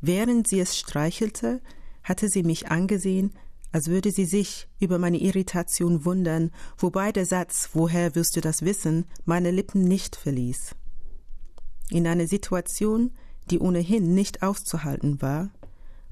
Während 0.00 0.48
sie 0.48 0.60
es 0.60 0.78
streichelte, 0.78 1.60
hatte 2.02 2.28
sie 2.28 2.42
mich 2.42 2.68
angesehen, 2.68 3.32
als 3.72 3.88
würde 3.88 4.10
sie 4.10 4.24
sich 4.24 4.68
über 4.80 4.98
meine 4.98 5.18
Irritation 5.18 6.04
wundern, 6.04 6.50
wobei 6.76 7.12
der 7.12 7.26
Satz 7.26 7.70
Woher 7.72 8.14
wirst 8.14 8.36
du 8.36 8.40
das 8.40 8.62
wissen 8.62 9.04
meine 9.24 9.50
Lippen 9.50 9.84
nicht 9.84 10.16
verließ. 10.16 10.74
In 11.90 12.06
einer 12.06 12.26
Situation, 12.26 13.12
die 13.50 13.58
ohnehin 13.58 14.14
nicht 14.14 14.42
auszuhalten 14.42 15.20
war, 15.22 15.50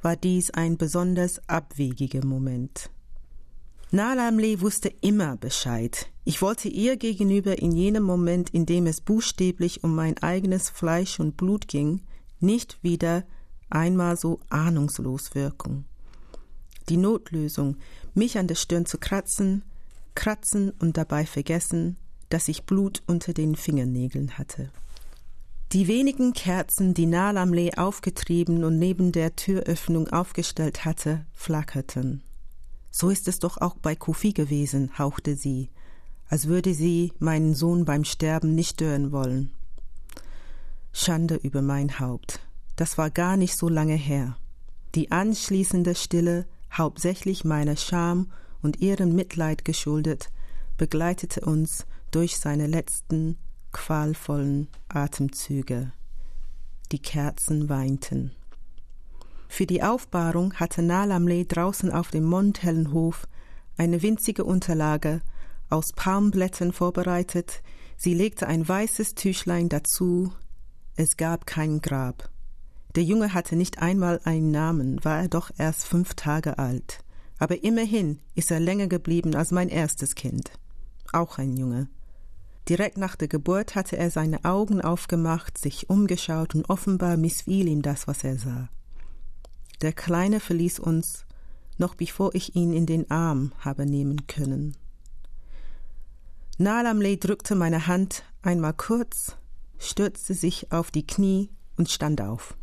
war 0.03 0.17
dies 0.17 0.51
ein 0.51 0.77
besonders 0.77 1.41
abwegiger 1.49 2.25
Moment. 2.25 2.91
Nalamle 3.91 4.61
wusste 4.61 4.93
immer 5.01 5.37
Bescheid. 5.37 6.11
Ich 6.25 6.43
wollte 6.43 6.69
ihr 6.69 6.97
gegenüber 6.97 7.59
in 7.59 7.73
jenem 7.73 8.03
Moment, 8.03 8.51
in 8.51 8.67
dem 8.67 8.87
es 8.87 9.01
buchstäblich 9.01 9.83
um 9.83 9.95
mein 9.95 10.19
eigenes 10.19 10.69
Fleisch 10.69 11.19
und 11.19 11.37
Blut 11.37 11.69
ging, 11.69 12.03
nicht 12.39 12.83
wieder 12.83 13.25
einmal 13.71 14.17
so 14.17 14.41
ahnungslos 14.49 15.35
wirken. 15.35 15.85
Die 16.89 16.97
Notlösung, 16.97 17.77
mich 18.15 18.39
an 18.39 18.47
der 18.47 18.55
Stirn 18.55 18.87
zu 18.87 18.99
kratzen, 18.99 19.63
kratzen 20.15 20.71
und 20.71 20.97
dabei 20.97 21.27
vergessen, 21.27 21.97
dass 22.29 22.49
ich 22.49 22.65
Blut 22.65 23.03
unter 23.07 23.33
den 23.33 23.57
Fingernägeln 23.57 24.39
hatte. 24.39 24.71
Die 25.73 25.87
wenigen 25.87 26.33
Kerzen, 26.33 26.95
die 26.95 27.07
Nalamle 27.07 27.73
aufgetrieben 27.77 28.65
und 28.65 28.79
neben 28.79 29.13
der 29.13 29.37
Türöffnung 29.37 30.09
aufgestellt 30.09 30.87
hatte, 30.87 31.27
flackerten. 31.33 32.23
So 32.91 33.11
ist 33.11 33.29
es 33.29 33.39
doch 33.39 33.59
auch 33.59 33.77
bei 33.77 33.95
Kofi 33.95 34.33
gewesen, 34.33 34.99
hauchte 34.99 35.37
sie, 35.37 35.69
als 36.29 36.49
würde 36.49 36.73
sie 36.73 37.13
meinen 37.19 37.55
Sohn 37.55 37.85
beim 37.85 38.05
Sterben 38.05 38.55
nicht 38.55 38.75
stören 38.75 39.13
wollen. 39.13 39.51
Schande 40.93 41.37
über 41.37 41.61
mein 41.61 42.01
Haupt. 42.01 42.41
Das 42.79 42.97
war 42.97 43.11
gar 43.11 43.37
nicht 43.37 43.57
so 43.57 43.69
lange 43.69 43.97
her. 43.97 44.37
Die 44.95 45.11
anschließende 45.11 45.97
Stille, 45.97 46.47
hauptsächlich 46.73 47.45
meiner 47.45 47.75
Scham 47.75 48.31
und 48.63 48.81
ihrem 48.81 49.17
Mitleid 49.17 49.65
geschuldet, 49.65 50.31
begleitete 50.77 51.41
uns 51.41 51.87
durch 52.13 52.39
seine 52.39 52.69
letzten 52.69 53.37
qualvollen 53.73 54.69
Atemzüge. 54.89 55.93
Die 56.93 57.01
Kerzen 57.01 57.69
weinten. 57.69 58.31
Für 59.49 59.67
die 59.67 59.83
Aufbahrung 59.83 60.55
hatte 60.55 60.81
Nalamle 60.81 61.47
draußen 61.47 61.91
auf 61.91 62.13
dem 62.13 62.27
mondhellen 62.27 62.93
Hof 62.93 63.27
eine 63.77 64.03
winzige 64.03 64.45
Unterlage 64.45 65.21
aus 65.69 65.93
Palmblättern 65.93 66.73
vorbereitet. 66.73 67.61
Sie 67.97 68.15
legte 68.15 68.47
ein 68.47 68.69
weißes 68.69 69.17
Tüchlein 69.17 69.69
dazu. 69.69 70.33
Es 70.95 71.17
gab 71.17 71.45
kein 71.45 71.81
Grab. 71.81 72.31
Der 72.95 73.03
Junge 73.05 73.35
hatte 73.35 73.57
nicht 73.57 73.81
einmal 73.81 74.21
einen 74.25 74.51
Namen, 74.51 75.05
war 75.05 75.21
er 75.21 75.29
doch 75.29 75.51
erst 75.57 75.87
fünf 75.87 76.15
Tage 76.15 76.59
alt. 76.59 77.05
Aber 77.39 77.63
immerhin 77.63 78.19
ist 78.35 78.51
er 78.51 78.61
länger 78.61 78.89
geblieben 78.89 79.35
als 79.35 79.51
mein 79.51 79.69
erstes 79.69 80.15
Kind. 80.15 80.51
Auch 81.13 81.39
ein 81.39 81.57
Junge. 81.57 81.89
Direkt 82.69 82.99
nach 82.99 83.17
der 83.17 83.29
Geburt 83.29 83.75
hatte 83.75 83.97
er 83.97 84.11
seine 84.11 84.45
Augen 84.45 84.81
aufgemacht, 84.81 85.57
sich 85.57 85.89
umgeschaut 85.89 86.55
und 86.55 86.69
offenbar 86.69 87.17
missfiel 87.17 87.67
ihm 87.69 87.83
das, 87.83 88.07
was 88.07 88.25
er 88.25 88.37
sah. 88.39 88.69
Der 89.81 89.93
Kleine 89.93 90.41
verließ 90.41 90.79
uns, 90.81 91.25
noch 91.79 91.95
bevor 91.95 92.35
ich 92.35 92.57
ihn 92.57 92.73
in 92.73 92.85
den 92.85 93.11
Arm 93.11 93.53
habe 93.61 93.87
nehmen 93.87 94.27
können. 94.27 94.77
Nalamle 96.59 97.17
drückte 97.17 97.55
meine 97.55 97.87
Hand 97.87 98.25
einmal 98.43 98.75
kurz, 98.75 99.37
stürzte 99.79 100.35
sich 100.35 100.73
auf 100.73 100.91
die 100.91 101.07
Knie 101.07 101.51
und 101.77 101.89
stand 101.89 102.21
auf. 102.21 102.57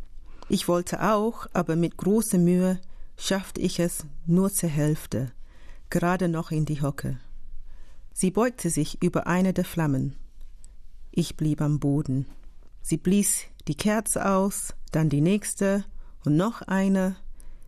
Ich 0.48 0.68
wollte 0.68 1.02
auch, 1.02 1.46
aber 1.52 1.74
mit 1.74 1.96
großer 1.96 2.38
Mühe 2.38 2.80
schaffte 3.16 3.60
ich 3.60 3.80
es 3.80 4.06
nur 4.26 4.52
zur 4.52 4.68
Hälfte, 4.68 5.32
gerade 5.90 6.28
noch 6.28 6.50
in 6.50 6.64
die 6.64 6.82
Hocke. 6.82 7.18
Sie 8.12 8.30
beugte 8.30 8.70
sich 8.70 9.02
über 9.02 9.26
eine 9.26 9.52
der 9.52 9.64
Flammen. 9.64 10.16
Ich 11.10 11.36
blieb 11.36 11.60
am 11.60 11.80
Boden. 11.80 12.26
Sie 12.80 12.96
blies 12.96 13.42
die 13.66 13.74
Kerze 13.74 14.28
aus, 14.28 14.74
dann 14.92 15.08
die 15.08 15.20
nächste 15.20 15.84
und 16.24 16.36
noch 16.36 16.62
eine. 16.62 17.16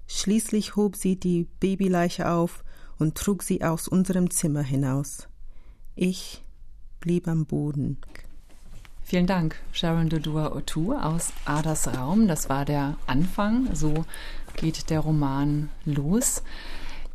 Schließlich 0.07 0.77
hob 0.77 0.97
sie 0.97 1.17
die 1.17 1.49
Babyleiche 1.61 2.31
auf 2.31 2.63
und 2.99 3.17
trug 3.17 3.43
sie 3.43 3.63
aus 3.65 3.89
unserem 3.89 4.31
Zimmer 4.31 4.63
hinaus. 4.63 5.29
Ich 5.97 6.45
blieb 7.01 7.27
am 7.27 7.45
Boden. 7.45 7.99
Vielen 9.09 9.27
Dank, 9.27 9.57
Sharon 9.73 10.11
Dodua 10.11 10.55
Otu 10.55 10.93
aus 10.93 11.33
Adas 11.47 11.89
Raum. 11.97 12.29
Das 12.29 12.51
war 12.51 12.67
der 12.67 12.99
Anfang. 13.07 13.75
So 13.75 14.05
geht 14.55 14.91
der 14.91 15.01
Roman 15.01 15.71
los. 15.87 16.43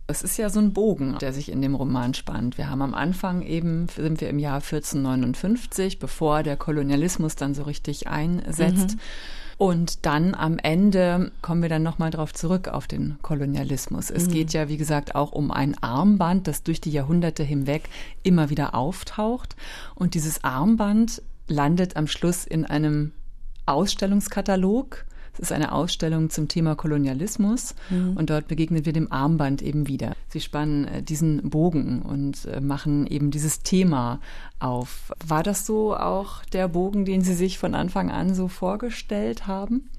Es 0.08 0.24
ist 0.24 0.38
ja 0.38 0.50
so 0.50 0.60
ein 0.60 0.74
Bogen, 0.74 1.20
der 1.22 1.34
sich 1.34 1.52
in 1.52 1.62
dem 1.62 1.76
Roman 1.76 2.16
spannt. 2.16 2.58
Wir 2.58 2.72
haben 2.72 2.82
am 2.82 2.96
Anfang 2.96 3.44
eben, 3.44 3.90
sind 3.96 4.22
wir 4.22 4.30
im 4.32 4.40
Jahr 4.40 4.56
1459, 4.56 6.00
bevor 6.00 6.42
der 6.42 6.58
Kolonialismus 6.58 7.36
dann 7.36 7.54
so 7.54 7.62
richtig 7.62 8.08
einsetzt. 8.08 8.96
Mhm. 8.96 9.00
Und 9.60 10.08
dann 10.08 10.34
am 10.34 10.58
Ende 10.58 11.32
kommen 11.44 11.62
wir 11.62 11.70
dann 11.70 11.84
nochmal 11.84 12.10
drauf 12.10 12.34
zurück 12.34 12.70
auf 12.70 12.88
den 12.88 13.20
Kolonialismus. 13.22 14.10
Es 14.10 14.26
mhm. 14.26 14.32
geht 14.32 14.54
ja, 14.54 14.68
wie 14.68 14.78
gesagt, 14.78 15.14
auch 15.14 15.32
um 15.32 15.52
ein 15.52 15.78
Armband, 15.84 16.48
das 16.48 16.64
durch 16.64 16.82
die 16.82 16.90
Jahrhunderte 16.90 17.44
hinweg 17.44 17.84
immer 18.24 18.50
wieder 18.50 18.74
auftaucht. 18.74 19.56
Und 19.94 20.16
dieses 20.16 20.44
Armband 20.44 21.22
landet 21.48 21.96
am 21.96 22.08
Schluss 22.08 22.46
in 22.46 22.66
einem 22.66 23.12
Ausstellungskatalog 23.66 25.06
es 25.34 25.40
ist 25.40 25.52
eine 25.52 25.72
Ausstellung 25.72 26.30
zum 26.30 26.48
Thema 26.48 26.76
Kolonialismus 26.76 27.74
mhm. 27.90 28.16
und 28.18 28.30
dort 28.30 28.48
begegnen 28.48 28.86
wir 28.86 28.94
dem 28.94 29.12
Armband 29.12 29.64
eben 29.64 29.88
wieder. 29.88 30.14
Sie 30.30 30.40
spannen 30.40 30.86
äh, 30.86 31.02
diesen 31.02 31.50
Bogen 31.50 32.04
und 32.04 32.46
äh, 32.46 32.62
machen 32.62 33.08
eben 33.08 33.32
dieses 33.32 33.62
Thema 33.62 34.20
auf. 34.60 35.12
War 35.26 35.42
das 35.42 35.66
so 35.66 35.98
auch 35.98 36.46
der 36.46 36.68
Bogen, 36.68 37.06
den 37.06 37.22
Sie 37.22 37.34
sich 37.34 37.58
von 37.58 37.74
Anfang 37.74 38.12
an 38.12 38.36
so 38.36 38.48
vorgestellt 38.48 39.48
haben? 39.48 39.90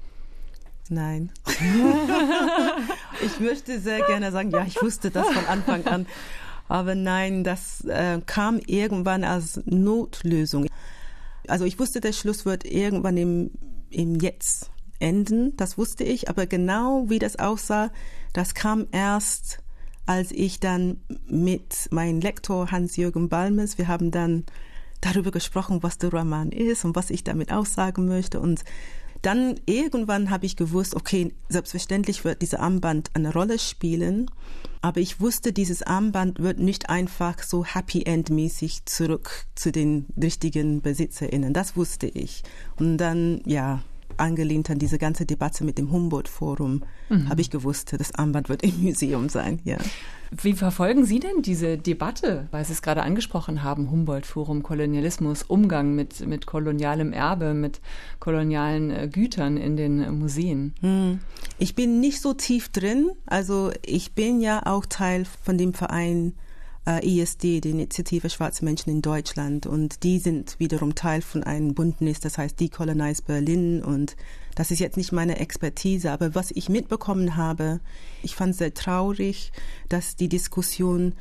Nein. 0.87 1.31
ich 3.25 3.39
möchte 3.41 3.79
sehr 3.81 4.05
gerne 4.05 4.31
sagen, 4.31 4.51
ja, 4.51 4.63
ich 4.65 4.81
wusste 4.81 5.11
das 5.11 5.27
von 5.27 5.45
Anfang 5.47 5.85
an. 5.85 6.05
Aber 6.69 6.95
nein, 6.95 7.43
das 7.43 7.83
äh, 7.85 8.21
kam 8.25 8.59
irgendwann 8.65 9.23
als 9.23 9.61
Notlösung. 9.65 10.67
Also 11.49 11.65
ich 11.65 11.79
wusste, 11.79 12.01
der 12.01 12.13
Schluss 12.13 12.45
wird 12.45 12.65
irgendwann 12.65 13.17
im, 13.17 13.51
im 13.89 14.15
Jetzt 14.15 14.71
enden, 14.99 15.55
das 15.57 15.77
wusste 15.77 16.03
ich, 16.03 16.29
aber 16.29 16.45
genau 16.45 17.09
wie 17.09 17.19
das 17.19 17.37
aussah, 17.37 17.91
das 18.33 18.53
kam 18.53 18.87
erst, 18.91 19.59
als 20.05 20.31
ich 20.31 20.59
dann 20.59 21.01
mit 21.27 21.87
meinem 21.91 22.19
Lektor 22.19 22.71
Hans-Jürgen 22.71 23.29
Balmes, 23.29 23.77
wir 23.77 23.87
haben 23.87 24.11
dann 24.11 24.45
darüber 25.01 25.31
gesprochen, 25.31 25.83
was 25.83 25.97
der 25.97 26.11
Roman 26.11 26.51
ist 26.51 26.85
und 26.85 26.95
was 26.95 27.09
ich 27.09 27.23
damit 27.23 27.51
aussagen 27.51 28.07
möchte. 28.07 28.39
Und 28.39 28.63
dann 29.25 29.59
irgendwann 29.65 30.29
habe 30.29 30.45
ich 30.45 30.55
gewusst, 30.55 30.95
okay, 30.95 31.33
selbstverständlich 31.49 32.23
wird 32.23 32.41
dieser 32.41 32.59
Armband 32.59 33.09
eine 33.13 33.33
Rolle 33.33 33.57
spielen, 33.57 34.29
aber 34.81 34.99
ich 34.99 35.19
wusste, 35.19 35.51
dieses 35.51 35.81
Armband 35.81 36.39
wird 36.39 36.59
nicht 36.59 36.89
einfach 36.89 37.41
so 37.41 37.65
Happy 37.65 38.03
End 38.03 38.29
mäßig 38.29 38.85
zurück 38.85 39.45
zu 39.55 39.71
den 39.71 40.05
richtigen 40.21 40.81
BesitzerInnen. 40.81 41.53
Das 41.53 41.75
wusste 41.75 42.05
ich. 42.05 42.43
Und 42.77 42.97
dann, 42.97 43.41
ja, 43.45 43.81
angelehnt 44.17 44.69
an 44.69 44.79
diese 44.79 44.97
ganze 44.97 45.25
Debatte 45.25 45.63
mit 45.63 45.77
dem 45.77 45.91
Humboldt-Forum, 45.91 46.83
mhm. 47.09 47.29
habe 47.29 47.41
ich 47.41 47.49
gewusst, 47.49 47.95
das 47.97 48.13
Armband 48.15 48.49
wird 48.49 48.63
im 48.63 48.81
Museum 48.81 49.29
sein, 49.29 49.59
ja. 49.63 49.77
Wie 50.31 50.53
verfolgen 50.53 51.05
Sie 51.05 51.19
denn 51.19 51.41
diese 51.41 51.77
Debatte, 51.77 52.47
weil 52.51 52.65
Sie 52.65 52.73
es 52.73 52.81
gerade 52.81 53.03
angesprochen 53.03 53.63
haben, 53.63 53.91
Humboldt-Forum, 53.91 54.63
Kolonialismus, 54.63 55.43
Umgang 55.43 55.93
mit, 55.95 56.25
mit 56.25 56.45
kolonialem 56.45 57.13
Erbe, 57.13 57.53
mit 57.53 57.79
kolonialen 58.19 58.91
äh, 58.91 59.07
Gütern 59.11 59.57
in 59.57 59.77
den 59.77 60.19
Museen? 60.19 60.73
Hm. 60.81 61.19
Ich 61.57 61.75
bin 61.75 61.99
nicht 61.99 62.21
so 62.21 62.33
tief 62.33 62.69
drin, 62.69 63.11
also 63.25 63.71
ich 63.85 64.13
bin 64.13 64.41
ja 64.41 64.65
auch 64.65 64.85
Teil 64.85 65.25
von 65.43 65.57
dem 65.57 65.73
Verein 65.73 66.33
äh, 66.87 67.05
ISD, 67.05 67.61
die 67.61 67.69
Initiative 67.71 68.29
Schwarze 68.29 68.63
Menschen 68.63 68.89
in 68.89 69.01
Deutschland. 69.01 69.65
Und 69.65 70.03
die 70.03 70.19
sind 70.19 70.59
wiederum 70.59 70.95
Teil 70.95 71.21
von 71.21 71.43
einem 71.43 71.73
Bündnis, 71.73 72.19
das 72.19 72.37
heißt 72.37 72.59
Decolonize 72.59 73.23
Berlin. 73.23 73.83
Und 73.83 74.15
das 74.55 74.71
ist 74.71 74.79
jetzt 74.79 74.97
nicht 74.97 75.11
meine 75.11 75.39
Expertise, 75.39 76.11
aber 76.11 76.35
was 76.35 76.51
ich 76.51 76.69
mitbekommen 76.69 77.35
habe, 77.35 77.79
ich 78.23 78.35
fand 78.35 78.55
sehr 78.55 78.73
traurig, 78.73 79.51
dass 79.89 80.15
die 80.15 80.29
Diskussion 80.29 81.13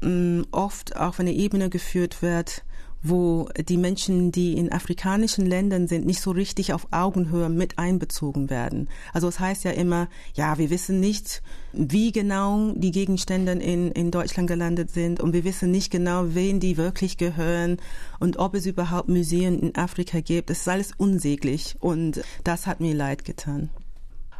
mh, 0.00 0.08
mm, 0.08 0.46
oft 0.52 0.96
auf 0.96 1.20
einer 1.20 1.30
Ebene 1.30 1.70
geführt 1.70 2.22
wird, 2.22 2.64
wo 3.02 3.48
die 3.68 3.76
Menschen, 3.76 4.32
die 4.32 4.56
in 4.56 4.72
afrikanischen 4.72 5.46
Ländern 5.46 5.88
sind, 5.88 6.06
nicht 6.06 6.20
so 6.20 6.30
richtig 6.30 6.72
auf 6.72 6.88
Augenhöhe 6.90 7.48
mit 7.48 7.78
einbezogen 7.78 8.50
werden. 8.50 8.88
Also 9.12 9.28
es 9.28 9.40
heißt 9.40 9.64
ja 9.64 9.72
immer, 9.72 10.08
ja, 10.34 10.58
wir 10.58 10.70
wissen 10.70 11.00
nicht, 11.00 11.42
wie 11.72 12.12
genau 12.12 12.72
die 12.74 12.90
Gegenstände 12.90 13.52
in, 13.52 13.90
in 13.90 14.10
Deutschland 14.10 14.48
gelandet 14.48 14.90
sind 14.90 15.20
und 15.20 15.32
wir 15.32 15.44
wissen 15.44 15.70
nicht 15.70 15.90
genau, 15.90 16.34
wen 16.34 16.60
die 16.60 16.76
wirklich 16.76 17.16
gehören 17.16 17.78
und 18.20 18.38
ob 18.38 18.54
es 18.54 18.66
überhaupt 18.66 19.08
Museen 19.08 19.58
in 19.58 19.74
Afrika 19.74 20.20
gibt. 20.20 20.50
Das 20.50 20.60
ist 20.60 20.68
alles 20.68 20.92
unsäglich 20.96 21.76
und 21.80 22.22
das 22.44 22.66
hat 22.66 22.80
mir 22.80 22.94
leid 22.94 23.24
getan. 23.24 23.70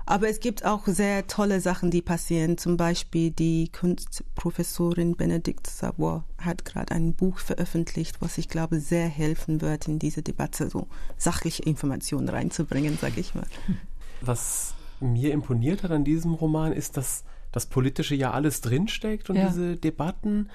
Aber 0.06 0.28
es 0.28 0.40
gibt 0.40 0.64
auch 0.64 0.86
sehr 0.86 1.26
tolle 1.26 1.60
Sachen, 1.60 1.90
die 1.90 2.02
passieren. 2.02 2.58
Zum 2.58 2.76
Beispiel 2.76 3.30
die 3.30 3.70
Kunstprofessorin 3.70 5.16
Benedikt 5.16 5.66
Savoy 5.66 6.22
hat 6.38 6.64
gerade 6.64 6.94
ein 6.94 7.14
Buch 7.14 7.38
veröffentlicht, 7.38 8.20
was 8.20 8.38
ich 8.38 8.48
glaube 8.48 8.80
sehr 8.80 9.06
helfen 9.06 9.60
wird, 9.60 9.88
in 9.88 9.98
diese 9.98 10.22
Debatte 10.22 10.68
so 10.68 10.88
sachliche 11.16 11.62
Informationen 11.62 12.28
reinzubringen, 12.28 12.98
sage 13.00 13.20
ich 13.20 13.34
mal. 13.34 13.46
Was 14.20 14.74
mir 15.00 15.32
imponiert 15.32 15.82
hat 15.82 15.90
an 15.90 16.04
diesem 16.04 16.34
Roman 16.34 16.72
ist, 16.72 16.96
dass 16.96 17.24
das 17.50 17.66
Politische 17.66 18.14
ja 18.14 18.30
alles 18.32 18.60
drinsteckt 18.62 19.30
und 19.30 19.36
ja. 19.36 19.48
diese 19.48 19.76
Debatten 19.76 20.48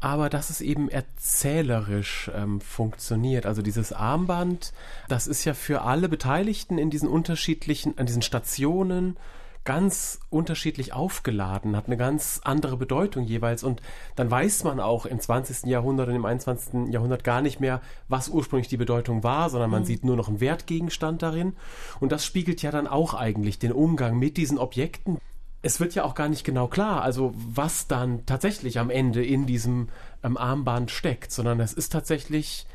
aber 0.00 0.28
dass 0.28 0.50
es 0.50 0.60
eben 0.60 0.88
erzählerisch 0.88 2.30
ähm, 2.34 2.60
funktioniert. 2.60 3.46
Also 3.46 3.62
dieses 3.62 3.92
Armband, 3.92 4.72
das 5.08 5.26
ist 5.26 5.44
ja 5.44 5.54
für 5.54 5.82
alle 5.82 6.08
Beteiligten 6.08 6.78
in 6.78 6.90
diesen 6.90 7.08
unterschiedlichen, 7.08 7.98
an 7.98 8.06
diesen 8.06 8.22
Stationen 8.22 9.16
ganz 9.64 10.20
unterschiedlich 10.30 10.94
aufgeladen, 10.94 11.76
hat 11.76 11.88
eine 11.88 11.98
ganz 11.98 12.40
andere 12.42 12.78
Bedeutung 12.78 13.24
jeweils. 13.24 13.62
Und 13.64 13.82
dann 14.16 14.30
weiß 14.30 14.64
man 14.64 14.80
auch 14.80 15.04
im 15.04 15.20
20. 15.20 15.66
Jahrhundert 15.66 16.08
und 16.08 16.14
im 16.14 16.24
21. 16.24 16.90
Jahrhundert 16.90 17.22
gar 17.22 17.42
nicht 17.42 17.60
mehr, 17.60 17.82
was 18.08 18.30
ursprünglich 18.30 18.68
die 18.68 18.78
Bedeutung 18.78 19.24
war, 19.24 19.50
sondern 19.50 19.68
man 19.68 19.82
mhm. 19.82 19.86
sieht 19.86 20.04
nur 20.04 20.16
noch 20.16 20.28
einen 20.28 20.40
Wertgegenstand 20.40 21.22
darin. 21.22 21.54
Und 22.00 22.12
das 22.12 22.24
spiegelt 22.24 22.62
ja 22.62 22.70
dann 22.70 22.86
auch 22.86 23.12
eigentlich 23.12 23.58
den 23.58 23.72
Umgang 23.72 24.18
mit 24.18 24.38
diesen 24.38 24.56
Objekten 24.56 25.18
es 25.62 25.80
wird 25.80 25.94
ja 25.94 26.04
auch 26.04 26.14
gar 26.14 26.28
nicht 26.28 26.44
genau 26.44 26.68
klar, 26.68 27.02
also 27.02 27.34
was 27.34 27.86
dann 27.86 28.24
tatsächlich 28.26 28.78
am 28.78 28.90
Ende 28.90 29.24
in 29.24 29.46
diesem 29.46 29.88
ähm, 30.22 30.36
Armband 30.36 30.90
steckt, 30.90 31.32
sondern 31.32 31.60
es 31.60 31.72
ist 31.72 31.90
tatsächlich, 31.92 32.66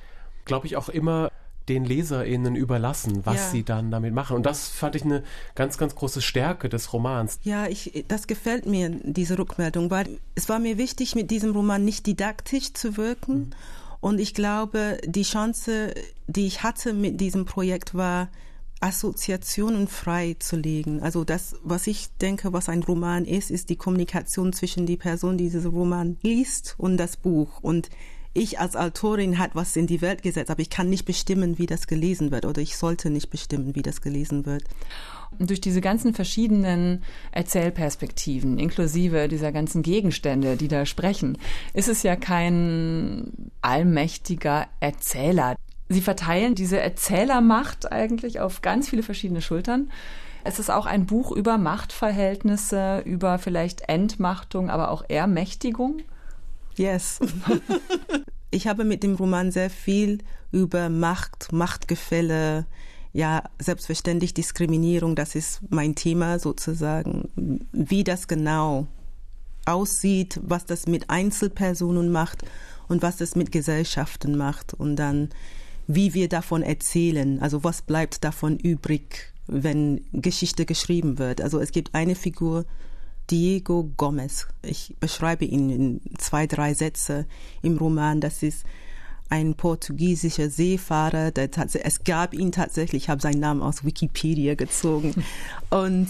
glaube 0.45 0.67
ich, 0.67 0.75
auch 0.75 0.89
immer 0.89 1.31
den 1.69 1.85
LeserInnen 1.85 2.57
überlassen, 2.57 3.25
was 3.25 3.35
ja. 3.35 3.49
sie 3.49 3.63
dann 3.63 3.89
damit 3.89 4.13
machen. 4.13 4.35
Und 4.35 4.45
das 4.45 4.67
fand 4.67 4.95
ich 4.95 5.03
eine 5.03 5.23
ganz, 5.55 5.77
ganz 5.77 5.95
große 5.95 6.21
Stärke 6.21 6.67
des 6.67 6.91
Romans. 6.91 7.39
Ja, 7.43 7.67
ich, 7.67 8.03
das 8.09 8.27
gefällt 8.27 8.65
mir, 8.65 8.89
diese 8.89 9.39
Rückmeldung, 9.39 9.89
weil 9.89 10.19
es 10.35 10.49
war 10.49 10.59
mir 10.59 10.77
wichtig, 10.77 11.15
mit 11.15 11.31
diesem 11.31 11.51
Roman 11.51 11.85
nicht 11.85 12.05
didaktisch 12.05 12.73
zu 12.73 12.97
wirken. 12.97 13.33
Mhm 13.33 13.51
Und 14.03 14.19
ich 14.19 14.33
glaube, 14.33 14.97
die 15.05 15.23
Chance, 15.23 15.93
die 16.27 16.45
ich 16.45 16.61
hatte 16.61 16.91
mit 16.91 17.21
diesem 17.21 17.45
Projekt 17.45 17.95
war, 17.95 18.27
Assoziationen 18.83 19.87
frei 19.87 20.35
zu 20.39 20.57
legen. 20.57 21.01
Also 21.01 21.23
das, 21.23 21.55
was 21.63 21.87
ich 21.87 22.09
denke, 22.21 22.51
was 22.51 22.67
ein 22.67 22.83
Roman 22.83 23.23
ist, 23.23 23.49
ist 23.49 23.69
die 23.69 23.77
Kommunikation 23.77 24.51
zwischen 24.51 24.85
die 24.85 24.97
Person, 24.97 25.37
die 25.37 25.45
diesen 25.45 25.71
Roman 25.71 26.17
liest 26.21 26.75
und 26.77 26.97
das 26.97 27.15
Buch. 27.15 27.59
Und 27.61 27.89
ich 28.33 28.59
als 28.59 28.75
Autorin 28.75 29.39
hat 29.39 29.51
was 29.53 29.77
in 29.77 29.87
die 29.87 30.01
Welt 30.01 30.21
gesetzt, 30.21 30.51
aber 30.51 30.59
ich 30.59 30.69
kann 30.69 30.89
nicht 30.89 31.05
bestimmen, 31.05 31.57
wie 31.59 31.65
das 31.65 31.87
gelesen 31.87 32.31
wird 32.31 32.43
oder 32.45 32.61
ich 32.61 32.75
sollte 32.75 33.09
nicht 33.09 33.29
bestimmen, 33.29 33.73
wie 33.73 33.83
das 33.83 34.01
gelesen 34.01 34.45
wird. 34.45 34.63
Und 35.39 35.49
durch 35.49 35.61
diese 35.61 35.79
ganzen 35.79 36.13
verschiedenen 36.13 37.03
Erzählperspektiven, 37.31 38.59
inklusive 38.59 39.29
dieser 39.29 39.53
ganzen 39.53 39.81
Gegenstände, 39.81 40.57
die 40.57 40.67
da 40.67 40.85
sprechen, 40.85 41.37
ist 41.73 41.87
es 41.87 42.03
ja 42.03 42.17
kein 42.17 43.51
allmächtiger 43.61 44.67
Erzähler. 44.81 45.55
Sie 45.93 46.01
verteilen 46.01 46.55
diese 46.55 46.79
Erzählermacht 46.79 47.91
eigentlich 47.91 48.39
auf 48.39 48.61
ganz 48.61 48.89
viele 48.89 49.03
verschiedene 49.03 49.41
Schultern. 49.41 49.89
Es 50.43 50.59
ist 50.59 50.69
auch 50.69 50.85
ein 50.85 51.05
Buch 51.05 51.31
über 51.31 51.57
Machtverhältnisse, 51.57 52.99
über 53.05 53.39
vielleicht 53.39 53.87
Entmachtung, 53.87 54.69
aber 54.69 54.91
auch 54.91 55.05
Ermächtigung. 55.07 56.01
Yes. 56.75 57.19
ich 58.51 58.67
habe 58.67 58.83
mit 58.83 59.03
dem 59.03 59.15
Roman 59.15 59.51
sehr 59.51 59.69
viel 59.69 60.19
über 60.51 60.89
Macht, 60.89 61.53
Machtgefälle, 61.53 62.65
ja, 63.13 63.43
selbstverständlich 63.59 64.33
Diskriminierung, 64.33 65.15
das 65.15 65.35
ist 65.35 65.61
mein 65.69 65.95
Thema 65.95 66.39
sozusagen, 66.39 67.29
wie 67.71 68.03
das 68.03 68.27
genau 68.27 68.87
aussieht, 69.65 70.39
was 70.43 70.65
das 70.65 70.87
mit 70.87 71.09
Einzelpersonen 71.09 72.11
macht 72.11 72.43
und 72.87 73.01
was 73.01 73.17
das 73.17 73.35
mit 73.35 73.51
Gesellschaften 73.51 74.35
macht 74.35 74.73
und 74.73 74.95
dann 74.97 75.29
wie 75.87 76.13
wir 76.13 76.29
davon 76.29 76.63
erzählen, 76.63 77.39
also 77.41 77.63
was 77.63 77.81
bleibt 77.81 78.23
davon 78.23 78.57
übrig, 78.57 79.33
wenn 79.47 80.05
Geschichte 80.13 80.65
geschrieben 80.65 81.19
wird. 81.19 81.41
Also 81.41 81.59
es 81.59 81.71
gibt 81.71 81.93
eine 81.93 82.15
Figur, 82.15 82.65
Diego 83.29 83.91
Gomez. 83.97 84.47
Ich 84.61 84.95
beschreibe 84.99 85.45
ihn 85.45 85.69
in 85.69 86.01
zwei, 86.17 86.47
drei 86.47 86.73
Sätze 86.73 87.25
im 87.61 87.77
Roman. 87.77 88.21
Das 88.21 88.43
ist 88.43 88.65
ein 89.29 89.55
portugiesischer 89.55 90.49
Seefahrer. 90.49 91.31
Der 91.31 91.49
es 91.83 92.03
gab 92.03 92.33
ihn 92.33 92.51
tatsächlich, 92.51 93.03
ich 93.03 93.09
habe 93.09 93.21
seinen 93.21 93.39
Namen 93.39 93.61
aus 93.61 93.83
Wikipedia 93.83 94.55
gezogen. 94.55 95.23
Und 95.69 96.09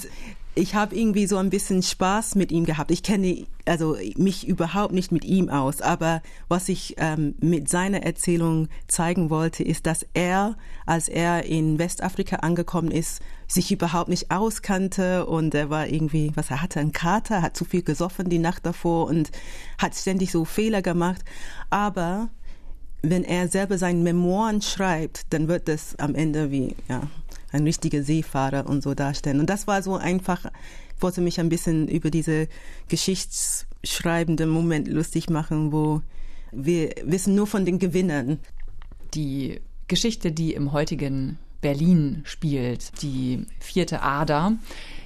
ich 0.56 0.76
habe 0.76 0.96
irgendwie 0.96 1.26
so 1.26 1.38
ein 1.38 1.50
bisschen 1.50 1.82
Spaß 1.82 2.36
mit 2.36 2.52
ihm 2.52 2.66
gehabt. 2.66 2.92
Ich 2.92 3.02
kenne 3.02 3.46
also 3.66 3.98
mich 4.18 4.48
überhaupt 4.48 4.94
nicht 4.94 5.12
mit 5.12 5.26
ihm 5.26 5.50
aus, 5.50 5.82
aber 5.82 6.22
was 6.48 6.70
ich 6.70 6.96
ähm, 6.98 7.36
mit 7.40 7.70
seiner 7.70 8.04
Erzählung 8.04 8.68
zeigen 8.88 9.30
wollte, 9.30 9.64
ist, 9.64 9.88
dass 9.88 10.06
er, 10.14 10.56
als 10.86 11.08
er 11.08 11.46
in 11.46 11.80
Westafrika 11.80 12.38
angekommen 12.38 12.92
ist, 12.92 13.22
sich 13.48 13.72
überhaupt 13.72 14.10
nicht 14.10 14.30
auskannte 14.30 15.26
und 15.26 15.56
er 15.56 15.70
war 15.70 15.88
irgendwie, 15.88 16.32
was 16.36 16.52
er 16.52 16.62
hatte, 16.62 16.80
ein 16.80 16.92
Kater, 16.92 17.42
hat 17.42 17.58
zu 17.58 17.66
viel 17.66 17.82
gesoffen 17.82 18.30
die 18.30 18.40
Nacht 18.40 18.66
davor 18.66 19.08
und 19.08 19.32
hat 19.80 19.96
ständig 19.96 20.32
so 20.32 20.46
Fehler 20.46 20.82
gemacht. 20.82 21.24
Aber 21.72 22.30
wenn 23.02 23.24
er 23.24 23.48
selber 23.48 23.78
seinen 23.78 24.04
Memoiren 24.04 24.62
schreibt, 24.62 25.34
dann 25.34 25.48
wird 25.48 25.68
das 25.68 25.98
am 26.00 26.16
Ende 26.16 26.52
wie, 26.52 26.76
ja, 26.88 27.02
ein 27.54 27.64
richtiger 27.64 28.04
Seefahrer 28.04 28.68
und 28.68 28.84
so 28.84 28.94
darstellen. 28.94 29.40
Und 29.40 29.50
das 29.50 29.68
war 29.68 29.82
so 29.82 29.96
einfach, 29.96 30.46
ich 30.96 31.02
wollte 31.02 31.22
mich 31.22 31.40
ein 31.40 31.50
bisschen 31.50 31.88
über 31.88 32.10
diese 32.10 32.48
geschichtsschreibende 32.90 34.46
Moment 34.46 34.88
lustig 34.88 35.30
machen, 35.30 35.72
wo 35.72 36.02
wir 36.52 36.92
wissen 37.06 37.36
nur 37.36 37.48
von 37.48 37.66
den 37.66 37.80
Gewinnern. 37.80 38.40
Die 39.14 39.62
Geschichte, 39.88 40.32
die 40.32 40.54
im 40.54 40.72
heutigen 40.72 41.38
Berlin 41.62 42.22
spielt, 42.26 43.02
die 43.02 43.46
vierte 43.60 44.02
Ader. 44.02 44.54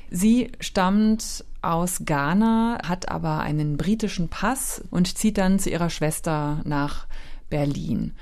Sie 0.09 0.51
stammt 0.59 1.43
aus 1.61 2.01
Ghana, 2.05 2.79
hat 2.83 3.09
aber 3.09 3.41
einen 3.41 3.75
britischen 3.75 4.29
Pass 4.29 4.81
und 4.89 5.17
zieht 5.17 5.37
dann 5.37 5.59
zu 5.59 5.69
ihrer 5.69 5.89
Schwester 5.89 6.61
nach 6.63 7.07
Berlin. 7.49 8.13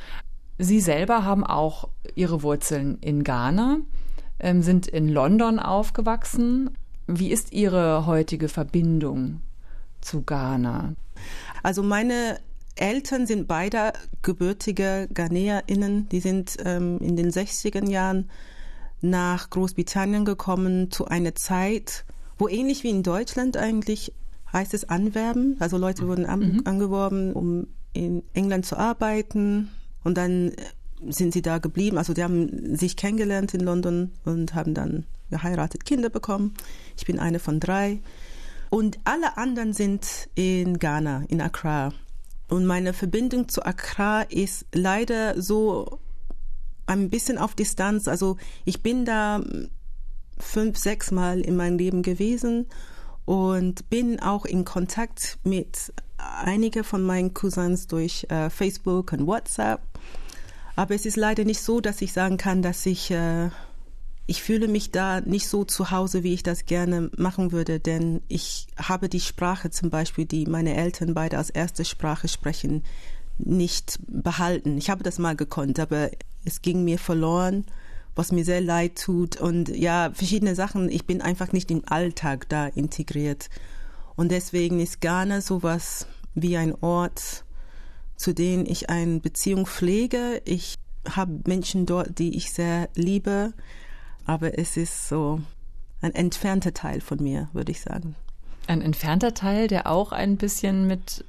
Sie 0.57 0.79
selber 0.79 1.25
haben 1.25 1.43
auch 1.43 1.89
ihre 2.15 2.41
Wurzeln 2.41 2.97
in 3.01 3.23
Ghana 3.23 3.79
ähm, 4.39 4.61
sind 4.61 4.87
in 4.87 5.09
London 5.09 5.59
aufgewachsen. 5.59 6.71
Wie 7.07 7.31
ist 7.31 7.53
Ihre 7.53 8.05
heutige 8.05 8.49
Verbindung 8.49 9.41
zu 10.01 10.23
Ghana? 10.23 10.95
Also 11.63 11.83
meine 11.83 12.39
Eltern 12.75 13.25
sind 13.25 13.47
beide 13.47 13.93
gebürtige 14.21 15.07
GhaneerInnen. 15.13 16.09
Die 16.09 16.19
sind 16.19 16.57
ähm, 16.65 16.99
in 16.99 17.15
den 17.15 17.31
60er 17.31 17.89
Jahren 17.89 18.29
nach 19.01 19.49
Großbritannien 19.49 20.25
gekommen 20.25 20.91
zu 20.91 21.05
einer 21.05 21.35
Zeit, 21.35 22.05
wo 22.37 22.47
ähnlich 22.47 22.83
wie 22.83 22.89
in 22.89 23.03
Deutschland 23.03 23.55
eigentlich 23.55 24.13
heißt 24.51 24.73
es 24.73 24.89
anwerben. 24.89 25.57
Also 25.59 25.77
Leute 25.77 26.07
wurden 26.07 26.25
an, 26.25 26.39
mhm. 26.39 26.61
angeworben, 26.65 27.33
um 27.33 27.67
in 27.93 28.23
England 28.33 28.65
zu 28.65 28.77
arbeiten. 28.77 29.69
Und 30.03 30.17
dann 30.17 30.51
sind 31.09 31.33
sie 31.33 31.41
da 31.41 31.57
geblieben. 31.57 31.97
Also 31.97 32.13
die 32.13 32.23
haben 32.23 32.75
sich 32.75 32.95
kennengelernt 32.95 33.53
in 33.53 33.61
London 33.61 34.11
und 34.23 34.53
haben 34.53 34.73
dann 34.73 35.05
geheiratet, 35.29 35.85
Kinder 35.85 36.09
bekommen. 36.09 36.53
Ich 36.97 37.05
bin 37.05 37.19
eine 37.19 37.39
von 37.39 37.59
drei. 37.59 37.99
Und 38.69 38.99
alle 39.03 39.37
anderen 39.37 39.73
sind 39.73 40.29
in 40.35 40.79
Ghana, 40.79 41.23
in 41.27 41.41
Accra. 41.41 41.93
Und 42.47 42.65
meine 42.65 42.93
Verbindung 42.93 43.49
zu 43.49 43.65
Accra 43.65 44.21
ist 44.23 44.65
leider 44.73 45.41
so 45.41 45.99
ein 46.85 47.09
bisschen 47.09 47.37
auf 47.37 47.55
Distanz. 47.55 48.07
Also 48.07 48.37
ich 48.65 48.83
bin 48.83 49.05
da 49.05 49.41
fünf, 50.37 50.77
sechs 50.77 51.11
Mal 51.11 51.41
in 51.41 51.55
meinem 51.55 51.77
Leben 51.77 52.03
gewesen 52.03 52.67
und 53.25 53.89
bin 53.89 54.19
auch 54.19 54.45
in 54.45 54.65
Kontakt 54.65 55.39
mit 55.43 55.93
einigen 56.17 56.83
von 56.83 57.03
meinen 57.03 57.33
Cousins 57.33 57.87
durch 57.87 58.25
äh, 58.29 58.49
Facebook 58.49 59.11
und 59.13 59.27
WhatsApp. 59.27 59.81
Aber 60.75 60.93
es 60.93 61.05
ist 61.05 61.15
leider 61.15 61.45
nicht 61.45 61.61
so, 61.61 61.79
dass 61.79 62.01
ich 62.01 62.11
sagen 62.11 62.37
kann, 62.37 62.61
dass 62.61 62.85
ich, 62.85 63.11
äh, 63.11 63.49
ich 64.27 64.43
fühle 64.43 64.67
mich 64.67 64.91
da 64.91 65.21
nicht 65.21 65.47
so 65.47 65.63
zu 65.63 65.91
Hause, 65.91 66.23
wie 66.23 66.33
ich 66.33 66.43
das 66.43 66.65
gerne 66.65 67.09
machen 67.17 67.51
würde, 67.51 67.79
denn 67.79 68.21
ich 68.27 68.67
habe 68.77 69.07
die 69.07 69.21
Sprache 69.21 69.69
zum 69.69 69.89
Beispiel, 69.89 70.25
die 70.25 70.45
meine 70.45 70.75
Eltern 70.75 71.13
beide 71.13 71.37
als 71.37 71.49
erste 71.49 71.85
Sprache 71.85 72.27
sprechen, 72.27 72.83
nicht 73.37 73.99
behalten. 74.07 74.77
Ich 74.77 74.89
habe 74.89 75.03
das 75.03 75.19
mal 75.19 75.35
gekonnt, 75.35 75.79
aber 75.79 76.09
es 76.43 76.61
ging 76.61 76.83
mir 76.83 76.99
verloren, 76.99 77.65
was 78.15 78.31
mir 78.31 78.45
sehr 78.45 78.61
leid 78.61 78.97
tut 78.97 79.39
und 79.39 79.69
ja, 79.69 80.11
verschiedene 80.13 80.55
Sachen. 80.55 80.89
Ich 80.89 81.05
bin 81.05 81.21
einfach 81.21 81.51
nicht 81.51 81.69
im 81.69 81.83
Alltag 81.85 82.47
da 82.49 82.67
integriert. 82.67 83.49
Und 84.15 84.31
deswegen 84.31 84.79
ist 84.79 85.01
Ghana 85.01 85.41
sowas 85.41 86.07
wie 86.33 86.55
ein 86.55 86.73
Ort, 86.81 87.44
zu 88.15 88.33
denen 88.33 88.65
ich 88.65 88.89
eine 88.89 89.19
Beziehung 89.19 89.65
pflege. 89.65 90.41
Ich 90.45 90.75
habe 91.09 91.39
Menschen 91.45 91.85
dort, 91.85 92.17
die 92.19 92.35
ich 92.35 92.51
sehr 92.51 92.89
liebe, 92.95 93.53
aber 94.25 94.57
es 94.57 94.77
ist 94.77 95.07
so 95.07 95.41
ein 96.01 96.13
entfernter 96.13 96.73
Teil 96.73 97.01
von 97.01 97.21
mir, 97.21 97.49
würde 97.53 97.71
ich 97.71 97.81
sagen. 97.81 98.15
Ein 98.67 98.81
entfernter 98.81 99.33
Teil, 99.33 99.67
der 99.67 99.87
auch 99.87 100.11
ein 100.11 100.37
bisschen 100.37 100.87
mit 100.87 101.23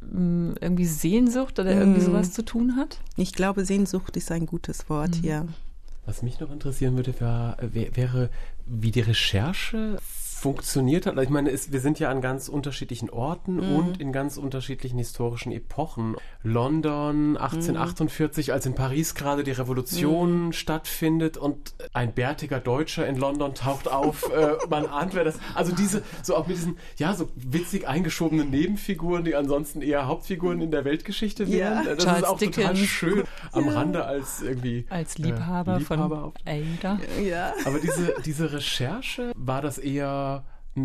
mm, 0.00 0.52
irgendwie 0.60 0.86
Sehnsucht 0.86 1.58
oder 1.58 1.72
irgendwie 1.72 2.00
mm. 2.00 2.04
sowas 2.04 2.32
zu 2.32 2.44
tun 2.44 2.76
hat? 2.76 3.00
Ich 3.16 3.32
glaube, 3.32 3.64
Sehnsucht 3.64 4.16
ist 4.16 4.32
ein 4.32 4.46
gutes 4.46 4.88
Wort, 4.88 5.22
mm. 5.22 5.26
ja. 5.26 5.46
Was 6.06 6.22
mich 6.22 6.40
noch 6.40 6.50
interessieren 6.50 6.96
würde, 6.96 7.20
wär, 7.20 7.56
wäre, 7.72 8.30
wie 8.66 8.90
die 8.90 9.00
Recherche 9.00 9.98
funktioniert 10.40 11.04
hat. 11.04 11.18
Ich 11.18 11.28
meine, 11.28 11.50
es, 11.50 11.70
wir 11.70 11.80
sind 11.80 11.98
ja 11.98 12.10
an 12.10 12.22
ganz 12.22 12.48
unterschiedlichen 12.48 13.10
Orten 13.10 13.56
mhm. 13.56 13.76
und 13.76 14.00
in 14.00 14.10
ganz 14.10 14.38
unterschiedlichen 14.38 14.96
historischen 14.96 15.52
Epochen. 15.52 16.16
London 16.42 17.36
1848, 17.36 18.48
mhm. 18.48 18.52
als 18.54 18.64
in 18.64 18.74
Paris 18.74 19.14
gerade 19.14 19.44
die 19.44 19.50
Revolution 19.50 20.46
mhm. 20.46 20.52
stattfindet 20.52 21.36
und 21.36 21.74
ein 21.92 22.14
bärtiger 22.14 22.58
Deutscher 22.58 23.06
in 23.06 23.16
London 23.16 23.54
taucht 23.54 23.88
auf. 23.88 24.32
äh, 24.34 24.52
man 24.70 24.86
ahnt, 24.86 25.14
wer 25.14 25.24
das. 25.24 25.38
Also 25.54 25.74
diese, 25.74 26.02
so 26.22 26.36
auch 26.36 26.46
mit 26.46 26.56
diesen, 26.56 26.78
ja, 26.96 27.12
so 27.12 27.28
witzig 27.34 27.86
eingeschobenen 27.86 28.48
Nebenfiguren, 28.48 29.24
die 29.24 29.34
ansonsten 29.34 29.82
eher 29.82 30.06
Hauptfiguren 30.06 30.62
in 30.62 30.70
der 30.70 30.86
Weltgeschichte 30.86 31.52
wären. 31.52 31.84
Ja. 31.84 31.94
Das 31.94 32.04
Charles 32.04 32.22
ist 32.22 32.28
auch 32.28 32.38
Dickens. 32.38 32.56
total 32.56 32.76
schön 32.76 33.24
am 33.52 33.66
ja. 33.66 33.72
Rande 33.72 34.04
als 34.06 34.40
irgendwie 34.40 34.86
als 34.88 35.18
Liebhaber, 35.18 35.74
äh, 35.74 35.78
Liebhaber. 35.80 36.32
von 36.32 36.32
Ada. 36.46 36.98
Ja. 37.22 37.52
Aber 37.66 37.78
diese, 37.78 38.14
diese 38.24 38.52
Recherche, 38.54 39.32
war 39.36 39.60
das 39.60 39.76
eher 39.76 40.29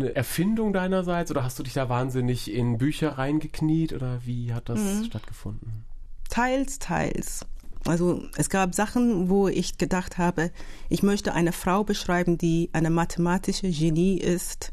eine 0.02 0.14
Erfindung 0.14 0.72
deinerseits 0.72 1.30
oder 1.30 1.44
hast 1.44 1.58
du 1.58 1.62
dich 1.62 1.74
da 1.74 1.88
wahnsinnig 1.88 2.52
in 2.52 2.78
Bücher 2.78 3.18
reingekniet 3.18 3.92
oder 3.92 4.20
wie 4.24 4.52
hat 4.52 4.68
das 4.68 4.80
mhm. 4.80 5.04
stattgefunden? 5.04 5.84
Teils, 6.28 6.78
teils. 6.78 7.46
Also 7.84 8.24
es 8.36 8.50
gab 8.50 8.74
Sachen, 8.74 9.28
wo 9.28 9.48
ich 9.48 9.78
gedacht 9.78 10.18
habe, 10.18 10.50
ich 10.88 11.02
möchte 11.02 11.34
eine 11.34 11.52
Frau 11.52 11.84
beschreiben, 11.84 12.36
die 12.36 12.68
eine 12.72 12.90
mathematische 12.90 13.70
Genie 13.70 14.18
ist 14.18 14.72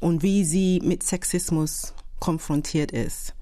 und 0.00 0.22
wie 0.22 0.44
sie 0.44 0.80
mit 0.84 1.02
Sexismus 1.02 1.94
konfrontiert 2.20 2.92
ist. 2.92 3.34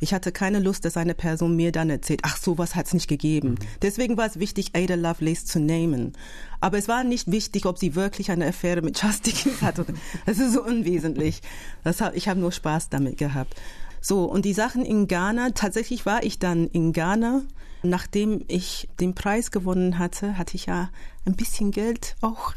Ich 0.00 0.14
hatte 0.14 0.30
keine 0.30 0.60
Lust, 0.60 0.84
dass 0.84 0.96
eine 0.96 1.14
Person 1.14 1.56
mir 1.56 1.72
dann 1.72 1.90
erzählt, 1.90 2.20
ach, 2.22 2.36
sowas 2.36 2.76
hat 2.76 2.86
es 2.86 2.94
nicht 2.94 3.08
gegeben. 3.08 3.50
Mhm. 3.50 3.58
Deswegen 3.82 4.16
war 4.16 4.26
es 4.26 4.38
wichtig, 4.38 4.70
Ada 4.74 4.94
Lovelace 4.94 5.44
zu 5.44 5.58
nehmen. 5.58 6.12
Aber 6.60 6.78
es 6.78 6.86
war 6.86 7.02
nicht 7.02 7.30
wichtig, 7.30 7.66
ob 7.66 7.78
sie 7.78 7.96
wirklich 7.96 8.30
eine 8.30 8.46
Affäre 8.46 8.82
mit 8.82 8.96
Charles 8.96 9.22
Dickens 9.22 9.60
hatte. 9.62 9.86
Das 10.24 10.38
ist 10.38 10.52
so 10.52 10.62
unwesentlich. 10.62 11.42
Das 11.82 12.00
hab, 12.00 12.14
ich 12.14 12.28
habe 12.28 12.38
nur 12.38 12.52
Spaß 12.52 12.90
damit 12.90 13.18
gehabt. 13.18 13.54
So, 14.00 14.24
und 14.24 14.44
die 14.44 14.52
Sachen 14.52 14.84
in 14.84 15.08
Ghana, 15.08 15.50
tatsächlich 15.50 16.06
war 16.06 16.22
ich 16.22 16.38
dann 16.38 16.68
in 16.68 16.92
Ghana. 16.92 17.42
Nachdem 17.82 18.44
ich 18.48 18.88
den 18.98 19.14
Preis 19.14 19.52
gewonnen 19.52 19.98
hatte, 19.98 20.36
hatte 20.36 20.56
ich 20.56 20.66
ja 20.66 20.90
ein 21.26 21.36
bisschen 21.36 21.70
Geld 21.70 22.16
auch. 22.20 22.52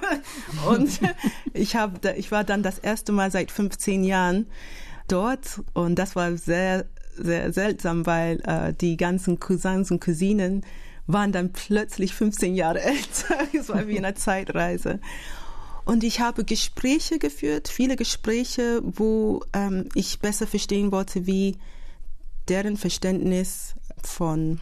und 0.68 1.00
ich, 1.54 1.76
hab, 1.76 2.04
ich 2.04 2.30
war 2.30 2.44
dann 2.44 2.62
das 2.62 2.78
erste 2.78 3.12
Mal 3.12 3.30
seit 3.30 3.50
15 3.50 4.04
Jahren 4.04 4.46
dort 5.10 5.62
und 5.74 5.96
das 5.98 6.16
war 6.16 6.36
sehr, 6.36 6.86
sehr 7.16 7.52
seltsam, 7.52 8.06
weil 8.06 8.40
äh, 8.44 8.72
die 8.72 8.96
ganzen 8.96 9.40
Cousins 9.40 9.90
und 9.90 10.00
Cousinen 10.00 10.62
waren 11.06 11.32
dann 11.32 11.52
plötzlich 11.52 12.14
15 12.14 12.54
Jahre 12.54 12.80
älter. 12.82 13.38
Es 13.52 13.68
war 13.68 13.86
wie 13.86 13.98
eine 13.98 14.14
Zeitreise. 14.14 15.00
Und 15.84 16.04
ich 16.04 16.20
habe 16.20 16.44
Gespräche 16.44 17.18
geführt, 17.18 17.68
viele 17.68 17.96
Gespräche, 17.96 18.80
wo 18.84 19.42
ähm, 19.52 19.88
ich 19.94 20.20
besser 20.20 20.46
verstehen 20.46 20.92
wollte, 20.92 21.26
wie 21.26 21.56
deren 22.48 22.76
Verständnis 22.76 23.74
von 24.02 24.60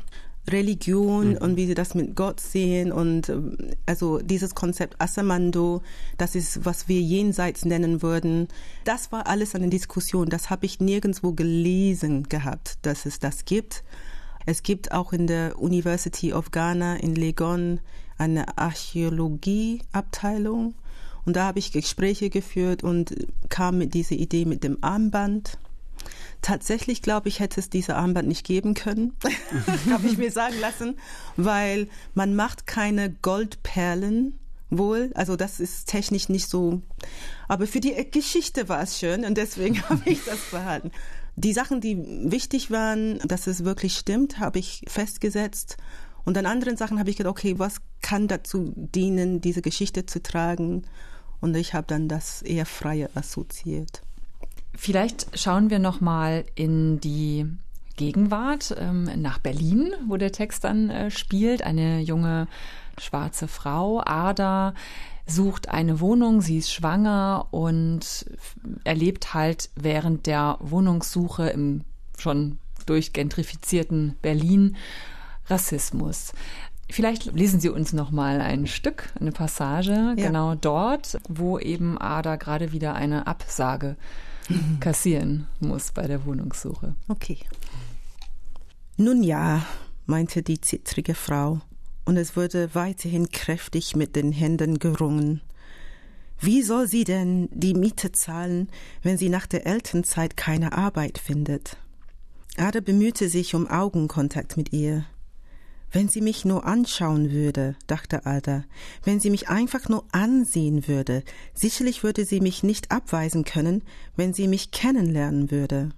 Religion 0.51 1.31
mhm. 1.31 1.39
und 1.39 1.57
wie 1.57 1.67
sie 1.67 1.75
das 1.75 1.95
mit 1.95 2.17
Gott 2.17 2.41
sehen 2.41 2.93
und 2.93 3.29
ähm, 3.29 3.57
also 3.87 4.19
dieses 4.19 4.55
Konzept 4.55 5.01
Asamando, 5.01 5.83
das 6.17 6.35
ist, 6.35 6.65
was 6.65 6.89
wir 6.89 7.01
jenseits 7.01 7.65
nennen 7.65 8.03
würden. 8.03 8.49
Das 8.85 9.13
war 9.13 9.27
alles 9.27 9.55
eine 9.55 9.69
Diskussion. 9.69 10.29
Das 10.29 10.51
habe 10.51 10.67
ich 10.67 10.81
nirgendwo 10.81 11.33
gelesen 11.33 12.25
gehabt, 12.25 12.79
dass 12.83 13.07
es 13.07 13.19
das 13.19 13.45
gibt. 13.45 13.85
Es 14.47 14.63
gibt 14.63 14.93
auch 14.93 15.13
in 15.13 15.27
der 15.27 15.59
University 15.59 16.33
of 16.33 16.51
Ghana 16.51 16.97
in 16.97 17.15
Legon 17.15 17.81
eine 18.17 18.59
Archäologieabteilung 18.59 20.75
und 21.29 21.37
da 21.37 21.45
habe 21.45 21.59
ich 21.59 21.73
Gespräche 21.73 22.31
geführt 22.31 22.83
und 22.83 23.15
kam 23.51 23.77
mit 23.77 23.93
dieser 23.93 24.17
Idee 24.17 24.47
mit 24.47 24.65
dem 24.65 24.79
Armband. 24.81 25.59
Tatsächlich 26.43 27.03
glaube 27.03 27.29
ich, 27.29 27.41
hätte 27.41 27.61
es 27.61 27.71
diese 27.71 27.97
Armband 27.97 28.29
nicht 28.29 28.47
geben 28.47 28.75
können, 28.75 29.15
habe 29.91 30.07
ich 30.07 30.19
mir 30.19 30.31
sagen 30.31 30.59
lassen, 30.61 30.97
weil 31.37 31.89
man 32.15 32.37
macht 32.37 32.67
keine 32.67 33.11
Goldperlen 33.11 34.39
wohl. 34.71 35.11
Also 35.15 35.37
das 35.37 35.61
ist 35.61 35.87
technisch 35.87 36.29
nicht 36.29 36.49
so. 36.49 36.83
Aber 37.49 37.67
für 37.67 37.81
die 37.81 37.95
Geschichte 38.11 38.69
war 38.69 38.83
es 38.83 38.99
schön 38.99 39.25
und 39.25 39.37
deswegen 39.37 39.83
habe 39.89 40.03
ich 40.05 40.25
das 40.25 40.39
behalten. 40.51 40.93
Die 41.37 41.53
Sachen, 41.53 41.81
die 41.81 41.97
wichtig 42.31 42.71
waren, 42.71 43.19
dass 43.21 43.47
es 43.47 43.65
wirklich 43.65 43.97
stimmt, 43.97 44.41
habe 44.41 44.59
ich 44.59 44.85
festgesetzt. 44.89 45.77
Und 46.25 46.37
an 46.37 46.47
anderen 46.47 46.77
Sachen 46.77 46.99
habe 46.99 47.11
ich 47.11 47.17
gedacht, 47.17 47.31
okay, 47.31 47.59
was 47.59 47.77
kann 48.03 48.29
dazu 48.29 48.73
dienen, 48.75 49.41
diese 49.41 49.63
Geschichte 49.63 50.05
zu 50.05 50.23
tragen? 50.23 50.83
Und 51.41 51.57
ich 51.57 51.75
habe 51.75 51.87
dann 51.87 52.09
das 52.09 52.43
eher 52.43 52.67
freie 52.67 53.09
assoziiert. 53.15 54.03
Vielleicht 54.81 55.37
schauen 55.37 55.71
wir 55.71 55.81
noch 55.81 56.01
mal 56.01 56.45
in 56.55 57.01
die 57.01 57.47
Gegenwart 57.97 58.77
ähm, 58.79 59.11
nach 59.17 59.41
Berlin, 59.41 59.93
wo 60.07 60.17
der 60.17 60.31
Text 60.31 60.63
dann 60.63 60.89
äh, 60.89 61.11
spielt. 61.11 61.63
Eine 61.63 61.99
junge 61.99 62.47
schwarze 62.97 63.49
Frau, 63.49 64.01
Ada, 64.07 64.75
sucht 65.27 65.69
eine 65.69 65.99
Wohnung, 65.99 66.43
sie 66.43 66.59
ist 66.59 66.73
schwanger 66.73 67.49
und 67.51 68.27
erlebt 68.85 69.35
halt 69.35 69.71
während 69.75 70.27
der 70.27 70.59
Wohnungssuche 70.61 71.49
im 71.49 71.83
schon 72.17 72.59
durchgentrifizierten 72.87 74.15
Berlin 74.23 74.77
Rassismus. 75.49 76.35
Vielleicht 76.89 77.35
lesen 77.35 77.59
Sie 77.59 77.69
uns 77.69 77.93
noch 77.93 78.13
mal 78.13 78.41
ein 78.41 78.69
Stück, 78.69 79.13
eine 79.21 79.33
Passage, 79.33 79.91
ja. 79.91 80.15
genau 80.15 80.55
dort, 80.55 81.19
wo 81.29 81.59
eben 81.59 82.01
Ada 82.01 82.37
gerade 82.37 82.71
wieder 82.71 82.95
eine 82.95 83.27
Absage 83.27 83.97
kassieren 84.81 85.47
muss 85.61 85.93
bei 85.93 86.07
der 86.07 86.25
Wohnungssuche. 86.25 86.95
Okay. 87.09 87.39
Nun 88.97 89.23
ja, 89.23 89.65
meinte 90.07 90.43
die 90.43 90.61
zittrige 90.61 91.15
Frau, 91.15 91.61
und 92.05 92.17
es 92.17 92.37
wurde 92.37 92.75
weiterhin 92.75 93.29
kräftig 93.29 93.95
mit 93.95 94.17
den 94.17 94.33
Händen 94.33 94.79
gerungen. 94.79 95.43
Wie 96.41 96.63
soll 96.63 96.89
sie 96.89 97.05
denn 97.05 97.49
die 97.53 97.75
Miete 97.75 98.13
zahlen, 98.13 98.69
wenn 99.03 99.19
sie 99.19 99.29
nach 99.29 99.47
der 99.47 99.67
Elternzeit 99.67 100.37
keine 100.37 100.73
Arbeit 100.73 101.19
findet? 101.19 101.77
Ada 102.57 102.81
bemühte 102.81 103.29
sich 103.29 103.55
um 103.55 103.67
Augenkontakt 103.67 104.57
mit 104.57 104.73
ihr. 104.73 105.05
Wenn 105.91 106.09
sie 106.09 106.21
mich 106.21 106.45
nur 106.45 106.67
anschauen 106.67 107.31
würde, 107.31 107.75
dachte 107.87 108.27
Ada, 108.27 108.65
wenn 109.05 109.21
sie 109.21 109.31
mich 109.31 109.49
einfach 109.49 109.89
nur 109.89 110.05
ansehen 110.13 110.87
würde, 110.87 111.23
sicherlich 111.55 112.03
würde 112.03 112.27
sie 112.27 112.41
mich 112.41 112.63
nicht 112.63 112.91
abweisen 112.91 113.45
können, 113.45 113.83
wenn 114.15 114.35
sie 114.35 114.49
mich 114.49 114.71
kennenlernen 114.71 115.51
würde. 115.51 115.91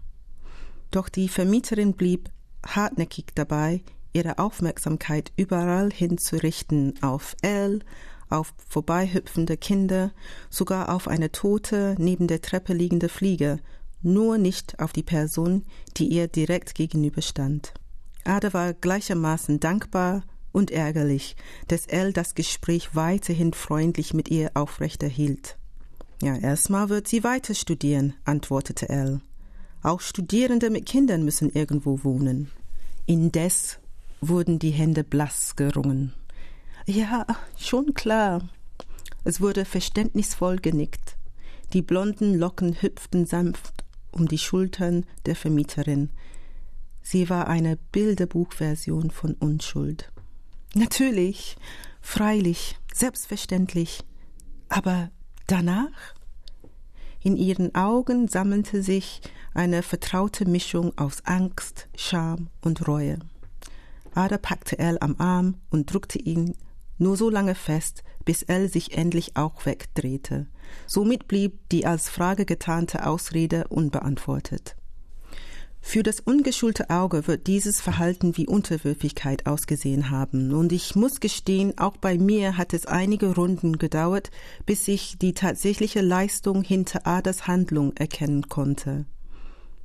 Doch 0.93 1.09
die 1.09 1.29
Vermieterin 1.29 1.95
blieb 1.95 2.31
hartnäckig 2.65 3.27
dabei, 3.35 3.83
ihre 4.13 4.39
Aufmerksamkeit 4.39 5.33
überall 5.37 5.91
hinzurichten, 5.93 6.95
auf 7.03 7.37
Elle, 7.43 7.81
auf 8.29 8.55
vorbeihüpfende 8.69 9.57
Kinder, 9.57 10.13
sogar 10.51 10.95
auf 10.95 11.09
eine 11.09 11.33
tote, 11.33 11.97
neben 11.99 12.29
der 12.29 12.43
Treppe 12.43 12.75
liegende 12.75 13.09
Fliege, 13.09 13.59
nur 14.03 14.39
nicht 14.39 14.79
auf 14.79 14.93
die 14.93 15.03
Person, 15.03 15.65
die 15.97 16.07
ihr 16.07 16.29
direkt 16.29 16.75
gegenüberstand. 16.75 17.75
Ada 18.25 18.53
war 18.53 18.75
gleichermaßen 18.75 19.61
dankbar 19.61 20.23
und 20.53 20.71
ärgerlich, 20.71 21.37
dass 21.69 21.87
Elle 21.87 22.13
das 22.13 22.35
Gespräch 22.35 22.95
weiterhin 22.95 23.53
freundlich 23.53 24.15
mit 24.15 24.31
ihr 24.31 24.51
aufrechterhielt. 24.55 25.57
Ja, 26.23 26.37
erstmal 26.37 26.89
wird 26.89 27.09
sie 27.09 27.25
weiter 27.25 27.55
studieren, 27.55 28.15
antwortete 28.25 28.89
Elle. 28.89 29.21
Auch 29.83 30.01
Studierende 30.01 30.69
mit 30.69 30.87
Kindern 30.87 31.25
müssen 31.25 31.51
irgendwo 31.51 32.05
wohnen. 32.05 32.51
Indes 33.07 33.79
wurden 34.21 34.59
die 34.59 34.71
Hände 34.71 35.05
blass 35.05 35.57
gerungen. 35.57 36.13
Ja, 36.87 37.27
schon 37.57 37.95
klar. 37.95 38.49
Es 39.25 39.41
wurde 39.41 39.65
verständnisvoll 39.65 40.57
genickt. 40.57 41.17
Die 41.73 41.83
blonden 41.83 42.35
Locken 42.35 42.83
hüpften 42.83 43.25
sanft 43.25 43.85
um 44.13 44.29
die 44.29 44.39
Schultern 44.39 45.05
der 45.27 45.37
Vermieterin, 45.37 46.11
Sie 47.03 47.29
war 47.29 47.49
eine 47.49 47.77
Bilderbuchversion 47.77 49.11
von 49.11 49.35
Unschuld. 49.35 50.13
Natürlich, 50.75 51.57
freilich, 52.01 52.79
selbstverständlich. 52.93 54.05
Aber 54.69 55.11
danach? 55.47 56.15
In 57.23 57.37
ihren 57.37 57.75
Augen 57.75 58.29
sammelte 58.29 58.83
sich 58.83 59.21
eine 59.53 59.83
vertraute 59.83 60.49
Mischung 60.49 60.97
aus 60.97 61.25
Angst, 61.25 61.89
Scham 61.97 62.49
und 62.63 62.87
Reue. 62.87 63.19
Ada 64.15 64.39
packte 64.39 64.79
Elle 64.79 65.03
am 65.03 65.17
Arm 65.19 65.57
und 65.71 65.93
drückte 65.93 66.19
ihn 66.19 66.57
nur 66.99 67.17
so 67.17 67.31
lange 67.31 67.55
fest, 67.55 68.03
bis 68.25 68.43
Elle 68.43 68.69
sich 68.69 68.97
endlich 68.97 69.37
auch 69.37 69.67
wegdrehte. 69.67 70.47
Somit 70.87 71.27
blieb 71.29 71.69
die 71.71 71.87
als 71.87 72.09
Frage 72.09 72.45
getarnte 72.45 73.07
Ausrede 73.07 73.67
unbeantwortet. 73.69 74.77
Für 75.83 76.03
das 76.03 76.21
ungeschulte 76.21 76.91
Auge 76.91 77.27
wird 77.27 77.47
dieses 77.47 77.81
Verhalten 77.81 78.37
wie 78.37 78.47
Unterwürfigkeit 78.47 79.47
ausgesehen 79.47 80.11
haben, 80.11 80.53
und 80.53 80.73
ich 80.73 80.95
muss 80.95 81.21
gestehen, 81.21 81.77
auch 81.79 81.97
bei 81.97 82.17
mir 82.17 82.57
hat 82.57 82.75
es 82.75 82.87
einige 82.87 83.35
Runden 83.35 83.79
gedauert, 83.79 84.31
bis 84.67 84.87
ich 84.89 85.19
die 85.19 85.33
tatsächliche 85.33 86.01
Leistung 86.01 86.63
hinter 86.63 87.07
Adas 87.07 87.47
Handlung 87.47 87.97
erkennen 87.97 88.49
konnte. 88.49 89.07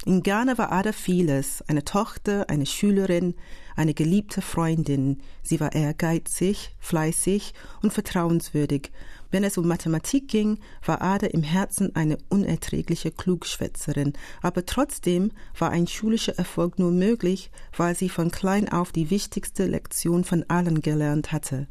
In 0.05 0.21
Ghana 0.21 0.57
war 0.59 0.71
Ada 0.71 0.91
vieles, 0.91 1.63
eine 1.67 1.83
Tochter, 1.83 2.49
eine 2.49 2.67
Schülerin, 2.67 3.33
eine 3.75 3.95
geliebte 3.95 4.41
Freundin. 4.41 5.21
Sie 5.41 5.59
war 5.59 5.73
ehrgeizig, 5.73 6.75
fleißig 6.79 7.53
und 7.81 7.91
vertrauenswürdig, 7.91 8.91
wenn 9.35 9.43
es 9.43 9.57
um 9.57 9.67
Mathematik 9.67 10.29
ging, 10.29 10.59
war 10.85 11.01
Ada 11.01 11.27
im 11.27 11.43
Herzen 11.43 11.93
eine 11.93 12.17
unerträgliche 12.29 13.11
Klugschwätzerin, 13.11 14.13
aber 14.41 14.65
trotzdem 14.65 15.33
war 15.59 15.71
ein 15.71 15.87
schulischer 15.87 16.37
Erfolg 16.37 16.79
nur 16.79 16.91
möglich, 16.91 17.51
weil 17.75 17.97
sie 17.97 18.07
von 18.07 18.31
klein 18.31 18.71
auf 18.71 18.93
die 18.93 19.09
wichtigste 19.09 19.65
Lektion 19.65 20.23
von 20.23 20.45
allen 20.47 20.81
gelernt 20.81 21.33
hatte 21.33 21.67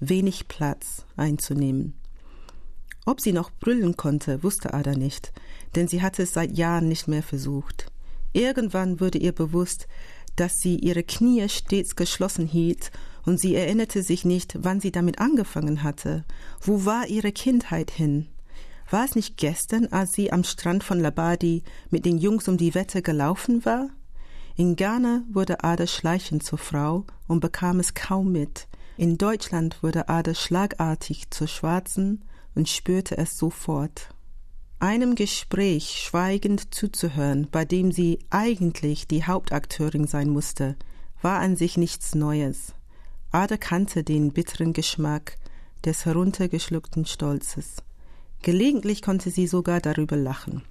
wenig 0.00 0.48
Platz 0.48 1.06
einzunehmen. 1.16 1.94
Ob 3.06 3.20
sie 3.20 3.32
noch 3.32 3.52
brüllen 3.52 3.96
konnte, 3.96 4.42
wusste 4.42 4.74
Ada 4.74 4.96
nicht, 4.96 5.32
denn 5.76 5.86
sie 5.86 6.02
hatte 6.02 6.24
es 6.24 6.32
seit 6.32 6.58
Jahren 6.58 6.88
nicht 6.88 7.06
mehr 7.06 7.22
versucht. 7.22 7.86
Irgendwann 8.32 8.98
wurde 8.98 9.18
ihr 9.18 9.32
bewusst, 9.32 9.86
dass 10.34 10.58
sie 10.58 10.76
ihre 10.76 11.04
Knie 11.04 11.48
stets 11.48 11.94
geschlossen 11.94 12.46
hielt 12.46 12.90
und 13.24 13.40
sie 13.40 13.54
erinnerte 13.54 14.02
sich 14.02 14.24
nicht, 14.24 14.58
wann 14.60 14.80
sie 14.80 14.92
damit 14.92 15.18
angefangen 15.18 15.82
hatte. 15.82 16.24
Wo 16.60 16.84
war 16.84 17.06
ihre 17.06 17.32
Kindheit 17.32 17.90
hin? 17.90 18.28
War 18.90 19.04
es 19.04 19.14
nicht 19.14 19.36
gestern, 19.36 19.86
als 19.86 20.12
sie 20.12 20.32
am 20.32 20.44
Strand 20.44 20.84
von 20.84 21.00
Labadi 21.00 21.62
mit 21.90 22.04
den 22.04 22.18
Jungs 22.18 22.48
um 22.48 22.56
die 22.56 22.74
Wette 22.74 23.02
gelaufen 23.02 23.64
war? 23.64 23.88
In 24.56 24.76
Ghana 24.76 25.24
wurde 25.32 25.64
Ada 25.64 25.86
schleichend 25.86 26.44
zur 26.44 26.58
Frau 26.58 27.04
und 27.26 27.40
bekam 27.40 27.80
es 27.80 27.94
kaum 27.94 28.30
mit. 28.30 28.68
In 28.96 29.18
Deutschland 29.18 29.82
wurde 29.82 30.08
Ada 30.08 30.34
schlagartig 30.34 31.30
zur 31.30 31.48
Schwarzen 31.48 32.24
und 32.54 32.68
spürte 32.68 33.18
es 33.18 33.36
sofort. 33.36 34.10
Einem 34.78 35.14
Gespräch 35.14 36.02
schweigend 36.04 36.74
zuzuhören, 36.74 37.48
bei 37.50 37.64
dem 37.64 37.90
sie 37.90 38.18
eigentlich 38.30 39.08
die 39.08 39.24
Hauptakteurin 39.24 40.06
sein 40.06 40.28
musste, 40.28 40.76
war 41.22 41.40
an 41.40 41.56
sich 41.56 41.76
nichts 41.76 42.14
Neues. 42.14 42.74
Ada 43.34 43.56
kannte 43.56 44.04
den 44.04 44.30
bitteren 44.30 44.72
Geschmack 44.72 45.38
des 45.84 46.04
heruntergeschluckten 46.06 47.04
Stolzes. 47.04 47.82
Gelegentlich 48.42 49.02
konnte 49.02 49.32
sie 49.32 49.48
sogar 49.48 49.80
darüber 49.80 50.16
lachen. 50.16 50.62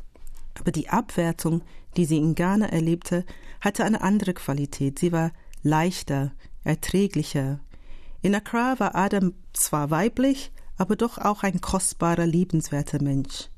Aber 0.58 0.72
die 0.72 0.88
Abwertung, 0.88 1.62
die 1.98 2.06
sie 2.06 2.20
in 2.20 2.36
Ghana 2.36 2.68
erlebte, 2.68 3.26
hatte 3.60 3.84
eine 3.84 4.02
andere 4.02 4.34
Qualität. 4.34 4.98
Sie 4.98 5.12
war 5.12 5.34
leichter, 5.62 6.32
erträglicher. 6.64 7.60
In 8.22 8.34
Accra 8.34 8.80
war 8.80 8.96
Adam 8.96 9.34
zwar 9.52 9.92
weiblich, 9.92 10.54
aber 10.78 10.96
doch 10.96 11.18
auch 11.18 11.44
ein 11.44 11.60
kostbarer, 11.60 12.26
liebenswerter 12.26 13.04
Mensch. 13.04 13.50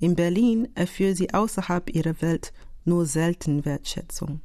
In 0.00 0.16
Berlin 0.16 0.68
erfuhr 0.74 1.14
sie 1.14 1.34
außerhalb 1.34 1.94
ihrer 1.94 2.22
Welt 2.22 2.54
nur 2.86 3.04
selten 3.04 3.66
Wertschätzung. 3.66 4.40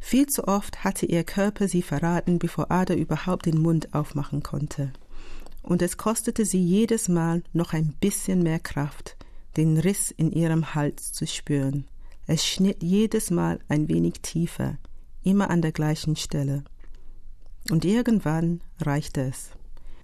Viel 0.00 0.26
zu 0.26 0.46
oft 0.46 0.84
hatte 0.84 1.06
ihr 1.06 1.24
Körper 1.24 1.68
sie 1.68 1.82
verraten, 1.82 2.38
bevor 2.38 2.70
Ada 2.70 2.94
überhaupt 2.94 3.46
den 3.46 3.60
Mund 3.60 3.94
aufmachen 3.94 4.42
konnte. 4.42 4.92
Und 5.62 5.82
es 5.82 5.96
kostete 5.96 6.44
sie 6.44 6.62
jedes 6.62 7.08
Mal 7.08 7.42
noch 7.52 7.72
ein 7.72 7.94
bisschen 8.00 8.42
mehr 8.42 8.58
Kraft, 8.58 9.16
den 9.56 9.76
Riss 9.76 10.10
in 10.10 10.32
ihrem 10.32 10.74
Hals 10.74 11.12
zu 11.12 11.26
spüren. 11.26 11.86
Es 12.26 12.46
schnitt 12.46 12.82
jedes 12.82 13.30
Mal 13.30 13.58
ein 13.68 13.88
wenig 13.88 14.20
tiefer, 14.22 14.78
immer 15.24 15.50
an 15.50 15.62
der 15.62 15.72
gleichen 15.72 16.16
Stelle. 16.16 16.64
Und 17.70 17.84
irgendwann 17.84 18.60
reichte 18.80 19.22
es. 19.22 19.50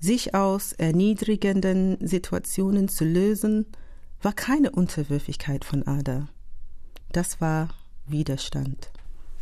Sich 0.00 0.35
aus 0.35 0.72
erniedrigenden 0.72 1.96
Situationen 2.07 2.88
zu 2.88 3.04
lösen, 3.04 3.66
war 4.20 4.33
keine 4.33 4.70
Unterwürfigkeit 4.70 5.64
von 5.64 5.87
Ada. 5.87 6.28
Das 7.12 7.40
war 7.40 7.68
Widerstand. 8.07 8.90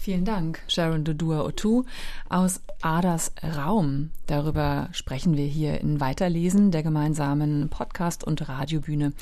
Vielen 0.03 0.25
Dank, 0.25 0.59
Sharon 0.67 1.05
Dodua 1.05 1.45
Otu 1.45 1.85
aus 2.29 2.61
Adas 2.81 3.31
Raum. 3.41 4.11
Darüber 4.27 4.89
sprechen 4.91 5.37
wir 5.37 5.47
hier 5.47 5.81
in 5.81 6.01
Weiterlesen 6.01 6.73
der 6.73 6.83
gemeinsamen 6.83 7.69
Podcast- 7.69 8.25
und 8.25 8.49
Radiobühne 8.49 9.13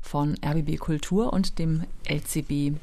von 0.00 0.36
RBB 0.40 0.78
Kultur 0.78 1.32
und 1.32 1.58
dem 1.58 1.82
LCB. 2.06 2.76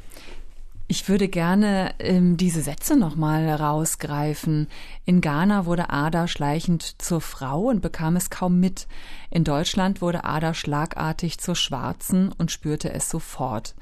Ich 0.89 1.07
würde 1.07 1.29
gerne 1.29 1.95
ähm, 1.99 2.35
diese 2.35 2.61
Sätze 2.61 2.97
nochmal 2.97 3.47
rausgreifen. 3.49 4.67
In 5.05 5.21
Ghana 5.21 5.65
wurde 5.65 5.91
Ada 5.91 6.27
schleichend 6.27 7.01
zur 7.01 7.21
Frau 7.21 7.69
und 7.69 7.81
bekam 7.81 8.17
es 8.17 8.29
kaum 8.29 8.59
mit. 8.59 8.85
In 9.29 9.45
Deutschland 9.45 10.01
wurde 10.01 10.25
Ada 10.25 10.53
schlagartig 10.53 11.37
zur 11.37 11.55
Schwarzen 11.55 12.33
und 12.37 12.51
spürte 12.51 12.91
es 12.91 13.09
sofort. 13.09 13.75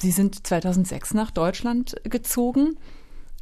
Sie 0.00 0.10
sind 0.10 0.46
2006 0.46 1.14
nach 1.14 1.30
Deutschland 1.30 1.96
gezogen. 2.04 2.76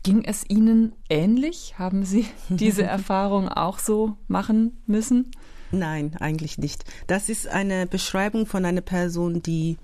Ging 0.03 0.25
es 0.25 0.45
Ihnen 0.49 0.93
ähnlich? 1.09 1.79
Haben 1.79 2.05
Sie 2.05 2.27
diese 2.49 2.83
Erfahrung 2.83 3.49
auch 3.49 3.79
so 3.79 4.17
machen 4.27 4.81
müssen? 4.87 5.31
Nein, 5.71 6.17
eigentlich 6.19 6.59
nicht. 6.59 6.85
Das 7.07 7.29
ist 7.29 7.47
eine 7.47 7.87
Beschreibung 7.87 8.47
von 8.47 8.65
einer 8.65 8.81
Person, 8.81 9.43
die 9.43 9.77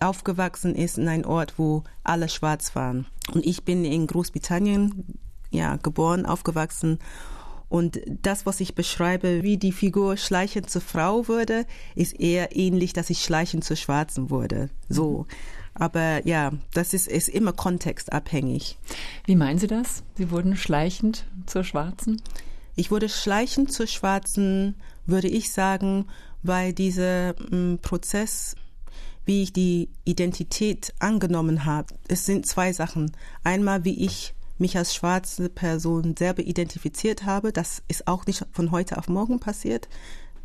aufgewachsen 0.00 0.74
ist 0.74 0.98
in 0.98 1.08
einem 1.08 1.24
Ort, 1.24 1.54
wo 1.58 1.84
alle 2.04 2.28
schwarz 2.28 2.74
waren. 2.74 3.06
Und 3.32 3.44
ich 3.44 3.64
bin 3.64 3.84
in 3.84 4.06
Großbritannien 4.06 5.18
ja, 5.50 5.76
geboren, 5.76 6.26
aufgewachsen. 6.26 6.98
Und 7.68 8.00
das, 8.22 8.46
was 8.46 8.60
ich 8.60 8.74
beschreibe, 8.74 9.42
wie 9.42 9.56
die 9.56 9.72
Figur 9.72 10.16
schleichend 10.16 10.70
zur 10.70 10.82
Frau 10.82 11.26
wurde, 11.28 11.66
ist 11.94 12.18
eher 12.18 12.54
ähnlich, 12.54 12.92
dass 12.92 13.10
ich 13.10 13.22
schleichend 13.22 13.64
zur 13.64 13.76
Schwarzen 13.76 14.30
wurde. 14.30 14.70
So. 14.88 15.26
Aber 15.78 16.26
ja, 16.26 16.52
das 16.72 16.92
ist, 16.94 17.08
ist 17.08 17.28
immer 17.28 17.52
kontextabhängig. 17.52 18.78
Wie 19.24 19.36
meinen 19.36 19.58
Sie 19.58 19.66
das? 19.66 20.02
Sie 20.16 20.30
wurden 20.30 20.56
schleichend 20.56 21.26
zur 21.46 21.64
Schwarzen? 21.64 22.20
Ich 22.74 22.90
wurde 22.90 23.08
schleichend 23.08 23.72
zur 23.72 23.86
Schwarzen, 23.86 24.74
würde 25.06 25.28
ich 25.28 25.52
sagen, 25.52 26.06
weil 26.42 26.72
dieser 26.72 27.34
mm, 27.50 27.78
Prozess 27.82 28.54
wie 29.26 29.42
ich 29.42 29.52
die 29.52 29.90
Identität 30.04 30.94
angenommen 31.00 31.64
habe. 31.64 31.94
Es 32.08 32.24
sind 32.24 32.46
zwei 32.46 32.72
Sachen. 32.72 33.12
Einmal, 33.42 33.84
wie 33.84 34.04
ich 34.04 34.34
mich 34.58 34.78
als 34.78 34.94
schwarze 34.94 35.50
Person 35.50 36.16
selber 36.16 36.42
identifiziert 36.42 37.24
habe. 37.24 37.52
Das 37.52 37.82
ist 37.88 38.06
auch 38.06 38.24
nicht 38.24 38.46
von 38.52 38.70
heute 38.70 38.96
auf 38.96 39.08
morgen 39.08 39.38
passiert. 39.38 39.88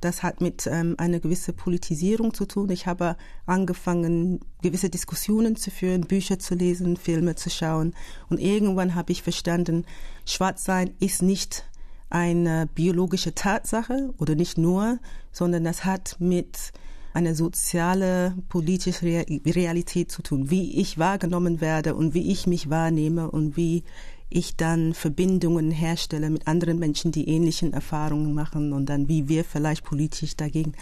Das 0.01 0.23
hat 0.23 0.41
mit 0.41 0.67
ähm, 0.67 0.95
einer 0.97 1.19
gewissen 1.19 1.55
Politisierung 1.55 2.33
zu 2.33 2.45
tun. 2.45 2.69
Ich 2.71 2.87
habe 2.87 3.15
angefangen, 3.45 4.39
gewisse 4.61 4.89
Diskussionen 4.89 5.55
zu 5.55 5.69
führen, 5.69 6.01
Bücher 6.01 6.39
zu 6.39 6.55
lesen, 6.55 6.97
Filme 6.97 7.35
zu 7.35 7.49
schauen. 7.49 7.93
Und 8.27 8.39
irgendwann 8.39 8.95
habe 8.95 9.11
ich 9.11 9.21
verstanden, 9.21 9.85
Schwarzsein 10.25 10.91
ist 10.99 11.21
nicht 11.21 11.65
eine 12.09 12.67
biologische 12.73 13.33
Tatsache 13.35 14.13
oder 14.17 14.35
nicht 14.35 14.57
nur, 14.57 14.99
sondern 15.31 15.63
das 15.63 15.85
hat 15.85 16.17
mit 16.19 16.73
eine 17.13 17.35
soziale, 17.35 18.35
politische 18.49 19.05
Realität 19.05 20.11
zu 20.11 20.21
tun, 20.21 20.49
wie 20.49 20.79
ich 20.79 20.97
wahrgenommen 20.97 21.61
werde 21.61 21.95
und 21.95 22.13
wie 22.13 22.31
ich 22.31 22.47
mich 22.47 22.69
wahrnehme 22.69 23.29
und 23.29 23.57
wie 23.57 23.83
ich 24.31 24.55
dann 24.55 24.93
Verbindungen 24.93 25.71
herstelle 25.71 26.29
mit 26.29 26.47
anderen 26.47 26.79
Menschen, 26.79 27.11
die 27.11 27.27
ähnlichen 27.27 27.73
Erfahrungen 27.73 28.33
machen 28.33 28.73
und 28.73 28.87
dann 28.87 29.07
wie 29.07 29.27
wir 29.27 29.43
vielleicht 29.43 29.83
politisch 29.83 30.35
dagegen 30.35 30.73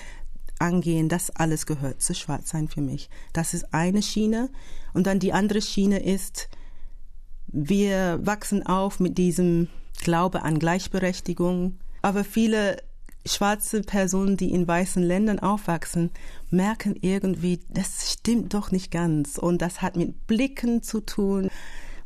angehen, 0.59 1.09
das 1.09 1.31
alles 1.31 1.65
gehört 1.65 2.01
zu 2.01 2.13
Schwarzsein 2.13 2.67
für 2.67 2.81
mich. 2.81 3.09
Das 3.33 3.53
ist 3.53 3.73
eine 3.73 4.01
Schiene. 4.01 4.49
Und 4.93 5.07
dann 5.07 5.19
die 5.19 5.33
andere 5.33 5.61
Schiene 5.61 6.03
ist, 6.03 6.49
wir 7.47 8.19
wachsen 8.23 8.65
auf 8.65 8.99
mit 8.99 9.17
diesem 9.17 9.69
Glaube 10.03 10.43
an 10.43 10.59
Gleichberechtigung. 10.59 11.79
Aber 12.01 12.23
viele 12.23 12.77
schwarze 13.25 13.81
Personen, 13.81 14.37
die 14.37 14.51
in 14.51 14.67
weißen 14.67 15.03
Ländern 15.03 15.39
aufwachsen, 15.39 16.11
merken 16.49 16.95
irgendwie, 17.01 17.59
das 17.69 18.13
stimmt 18.13 18.53
doch 18.53 18.71
nicht 18.71 18.91
ganz. 18.91 19.37
Und 19.37 19.61
das 19.61 19.81
hat 19.81 19.95
mit 19.95 20.27
Blicken 20.27 20.83
zu 20.83 21.01
tun. 21.01 21.49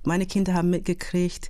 Meine 0.04 0.26
Kinder 0.26 0.54
haben 0.54 0.70
mitgekriegt, 0.70 1.50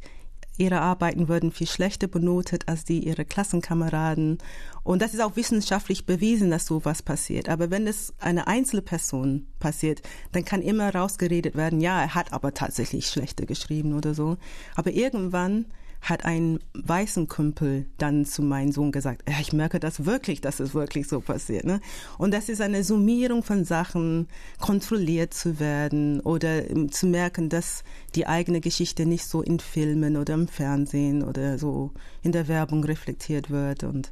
ihre 0.57 0.81
Arbeiten 0.81 1.27
würden 1.27 1.51
viel 1.51 1.67
schlechter 1.67 2.07
benotet 2.07 2.67
als 2.67 2.85
die 2.85 2.99
ihrer 2.99 3.25
Klassenkameraden. 3.25 4.37
Und 4.83 5.01
das 5.01 5.13
ist 5.13 5.21
auch 5.21 5.35
wissenschaftlich 5.35 6.05
bewiesen, 6.05 6.51
dass 6.51 6.67
sowas 6.67 7.01
passiert. 7.01 7.49
Aber 7.49 7.71
wenn 7.71 7.87
es 7.87 8.13
eine 8.19 8.47
einzelne 8.47 8.83
Person 8.83 9.47
passiert, 9.59 10.01
dann 10.31 10.45
kann 10.45 10.61
immer 10.61 10.93
rausgeredet 10.93 11.55
werden, 11.55 11.81
ja, 11.81 12.01
er 12.01 12.13
hat 12.13 12.33
aber 12.33 12.53
tatsächlich 12.53 13.07
schlechter 13.07 13.45
geschrieben 13.45 13.95
oder 13.95 14.13
so. 14.13 14.37
Aber 14.75 14.91
irgendwann 14.91 15.65
hat 16.03 16.25
ein 16.25 16.59
weißen 16.73 17.29
Kumpel 17.29 17.85
dann 17.97 18.25
zu 18.25 18.43
meinem 18.43 18.73
Sohn 18.73 18.91
gesagt, 18.91 19.23
ich 19.39 19.53
merke 19.53 19.79
das 19.79 20.05
wirklich, 20.05 20.41
dass 20.41 20.59
es 20.59 20.73
wirklich 20.73 21.07
so 21.07 21.21
passiert. 21.21 21.63
Ne? 21.63 21.79
Und 22.17 22.33
das 22.33 22.49
ist 22.49 22.59
eine 22.59 22.83
Summierung 22.83 23.41
von 23.41 23.63
Sachen, 23.63 24.27
kontrolliert 24.59 25.33
zu 25.33 25.61
werden 25.61 26.19
oder 26.19 26.69
ähm, 26.69 26.91
zu 26.91 27.07
merken, 27.07 27.47
dass 27.47 27.85
die 28.15 28.27
eigene 28.27 28.59
Geschichte 28.59 29.05
nicht 29.05 29.25
so 29.25 29.41
in 29.41 29.59
Filmen 29.59 30.17
oder 30.17 30.33
im 30.33 30.49
Fernsehen 30.49 31.23
oder 31.23 31.57
so 31.57 31.91
in 32.21 32.33
der 32.33 32.49
Werbung 32.49 32.83
reflektiert 32.83 33.49
wird. 33.49 33.85
Und 33.85 34.11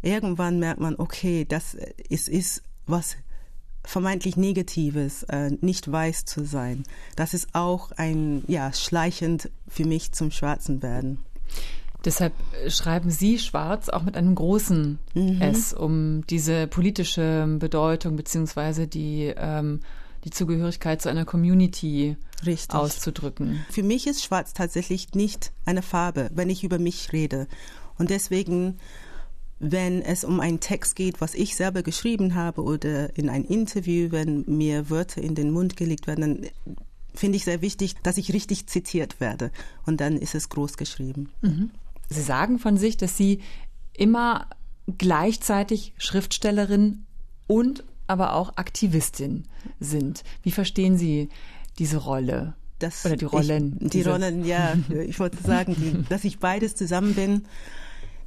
irgendwann 0.00 0.58
merkt 0.58 0.80
man, 0.80 0.96
okay, 0.96 1.44
das 1.46 1.76
ist, 2.08 2.28
ist 2.28 2.62
was 2.86 3.16
vermeintlich 3.88 4.36
Negatives, 4.36 5.22
äh, 5.24 5.50
nicht 5.62 5.90
weiß 5.90 6.26
zu 6.26 6.44
sein. 6.44 6.84
Das 7.16 7.32
ist 7.32 7.48
auch 7.54 7.90
ein, 7.92 8.44
ja, 8.46 8.72
schleichend 8.72 9.50
für 9.66 9.86
mich 9.86 10.12
zum 10.12 10.30
Schwarzen 10.30 10.82
werden. 10.82 11.18
Deshalb 12.04 12.34
schreiben 12.68 13.10
Sie 13.10 13.38
schwarz 13.38 13.88
auch 13.88 14.02
mit 14.02 14.16
einem 14.16 14.34
großen 14.34 14.98
mhm. 15.14 15.40
S, 15.40 15.72
um 15.72 16.24
diese 16.28 16.66
politische 16.66 17.46
Bedeutung 17.58 18.16
beziehungsweise 18.16 18.86
die, 18.86 19.32
ähm, 19.36 19.80
die 20.24 20.30
Zugehörigkeit 20.30 21.00
zu 21.00 21.08
einer 21.08 21.24
Community 21.24 22.16
Richtig. 22.44 22.74
auszudrücken. 22.74 23.64
Für 23.70 23.82
mich 23.82 24.06
ist 24.06 24.22
schwarz 24.22 24.52
tatsächlich 24.52 25.14
nicht 25.14 25.50
eine 25.64 25.82
Farbe, 25.82 26.30
wenn 26.34 26.50
ich 26.50 26.62
über 26.62 26.78
mich 26.78 27.12
rede. 27.14 27.48
Und 27.98 28.10
deswegen 28.10 28.78
wenn 29.60 30.02
es 30.02 30.24
um 30.24 30.40
einen 30.40 30.60
Text 30.60 30.96
geht, 30.96 31.20
was 31.20 31.34
ich 31.34 31.56
selber 31.56 31.82
geschrieben 31.82 32.34
habe 32.34 32.62
oder 32.62 33.16
in 33.16 33.28
ein 33.28 33.44
Interview, 33.44 34.10
wenn 34.10 34.44
mir 34.46 34.90
Wörter 34.90 35.20
in 35.20 35.34
den 35.34 35.50
Mund 35.50 35.76
gelegt 35.76 36.06
werden, 36.06 36.20
dann 36.20 36.50
finde 37.14 37.36
ich 37.36 37.44
sehr 37.44 37.60
wichtig, 37.60 37.96
dass 38.02 38.18
ich 38.18 38.32
richtig 38.32 38.66
zitiert 38.66 39.20
werde. 39.20 39.50
Und 39.86 40.00
dann 40.00 40.16
ist 40.16 40.34
es 40.34 40.48
groß 40.48 40.76
geschrieben. 40.76 41.30
Mhm. 41.42 41.70
Sie 42.08 42.22
sagen 42.22 42.58
von 42.58 42.76
sich, 42.76 42.96
dass 42.96 43.16
Sie 43.16 43.40
immer 43.92 44.46
gleichzeitig 44.96 45.92
Schriftstellerin 45.98 47.04
und 47.46 47.84
aber 48.06 48.34
auch 48.34 48.56
Aktivistin 48.56 49.44
sind. 49.80 50.22
Wie 50.42 50.52
verstehen 50.52 50.96
Sie 50.96 51.28
diese 51.78 51.98
Rolle? 51.98 52.54
dass 52.78 53.04
Oder 53.04 53.16
die 53.16 53.24
Rollen. 53.24 53.76
Ich, 53.80 53.90
die 53.90 54.02
Rollen, 54.02 54.44
ja, 54.44 54.74
ich 55.06 55.18
wollte 55.18 55.42
sagen, 55.42 55.74
die, 55.76 56.04
dass 56.08 56.24
ich 56.24 56.38
beides 56.38 56.74
zusammen 56.74 57.14
bin. 57.14 57.44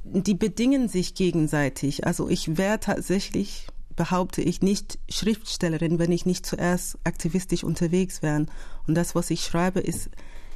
Die 0.04 0.34
bedingen 0.34 0.88
sich 0.88 1.14
gegenseitig. 1.14 2.06
Also 2.06 2.28
ich 2.28 2.56
wäre 2.56 2.80
tatsächlich, 2.80 3.68
behaupte 3.94 4.42
ich, 4.42 4.60
nicht 4.60 4.98
Schriftstellerin, 5.08 5.98
wenn 5.98 6.12
ich 6.12 6.26
nicht 6.26 6.44
zuerst 6.44 6.98
aktivistisch 7.04 7.64
unterwegs 7.64 8.22
wäre. 8.22 8.46
Und 8.86 8.94
das, 8.94 9.14
was 9.14 9.30
ich 9.30 9.44
schreibe, 9.44 9.80
ist 9.80 10.10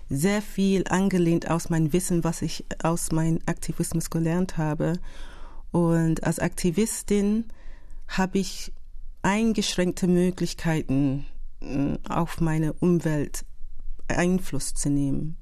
sehr 0.08 0.42
viel 0.42 0.84
angelehnt 0.88 1.50
aus 1.50 1.68
meinem 1.68 1.92
Wissen, 1.92 2.24
was 2.24 2.42
ich 2.42 2.64
aus 2.82 3.12
meinem 3.12 3.40
Aktivismus 3.46 4.10
gelernt 4.10 4.56
habe. 4.58 4.94
Und 5.70 6.24
als 6.24 6.38
Aktivistin 6.38 7.44
habe 8.08 8.38
ich 8.38 8.72
eingeschränkte 9.22 10.06
Möglichkeiten, 10.06 11.26
äh, 11.60 11.98
auf 12.08 12.40
meine 12.40 12.72
Umwelt 12.74 13.44
Einfluss 14.08 14.74
zu 14.74 14.88
nehmen. 14.88 15.36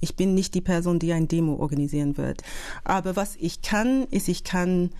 Ich 0.00 0.16
bin 0.16 0.34
nicht 0.34 0.54
die 0.54 0.60
Person, 0.60 0.98
die 0.98 1.12
ein 1.12 1.28
Demo 1.28 1.56
organisieren 1.56 2.16
wird. 2.16 2.42
Aber 2.84 3.16
was 3.16 3.36
ich 3.36 3.62
kann, 3.62 4.04
ist, 4.10 4.28
ich 4.28 4.44
kann, 4.44 4.90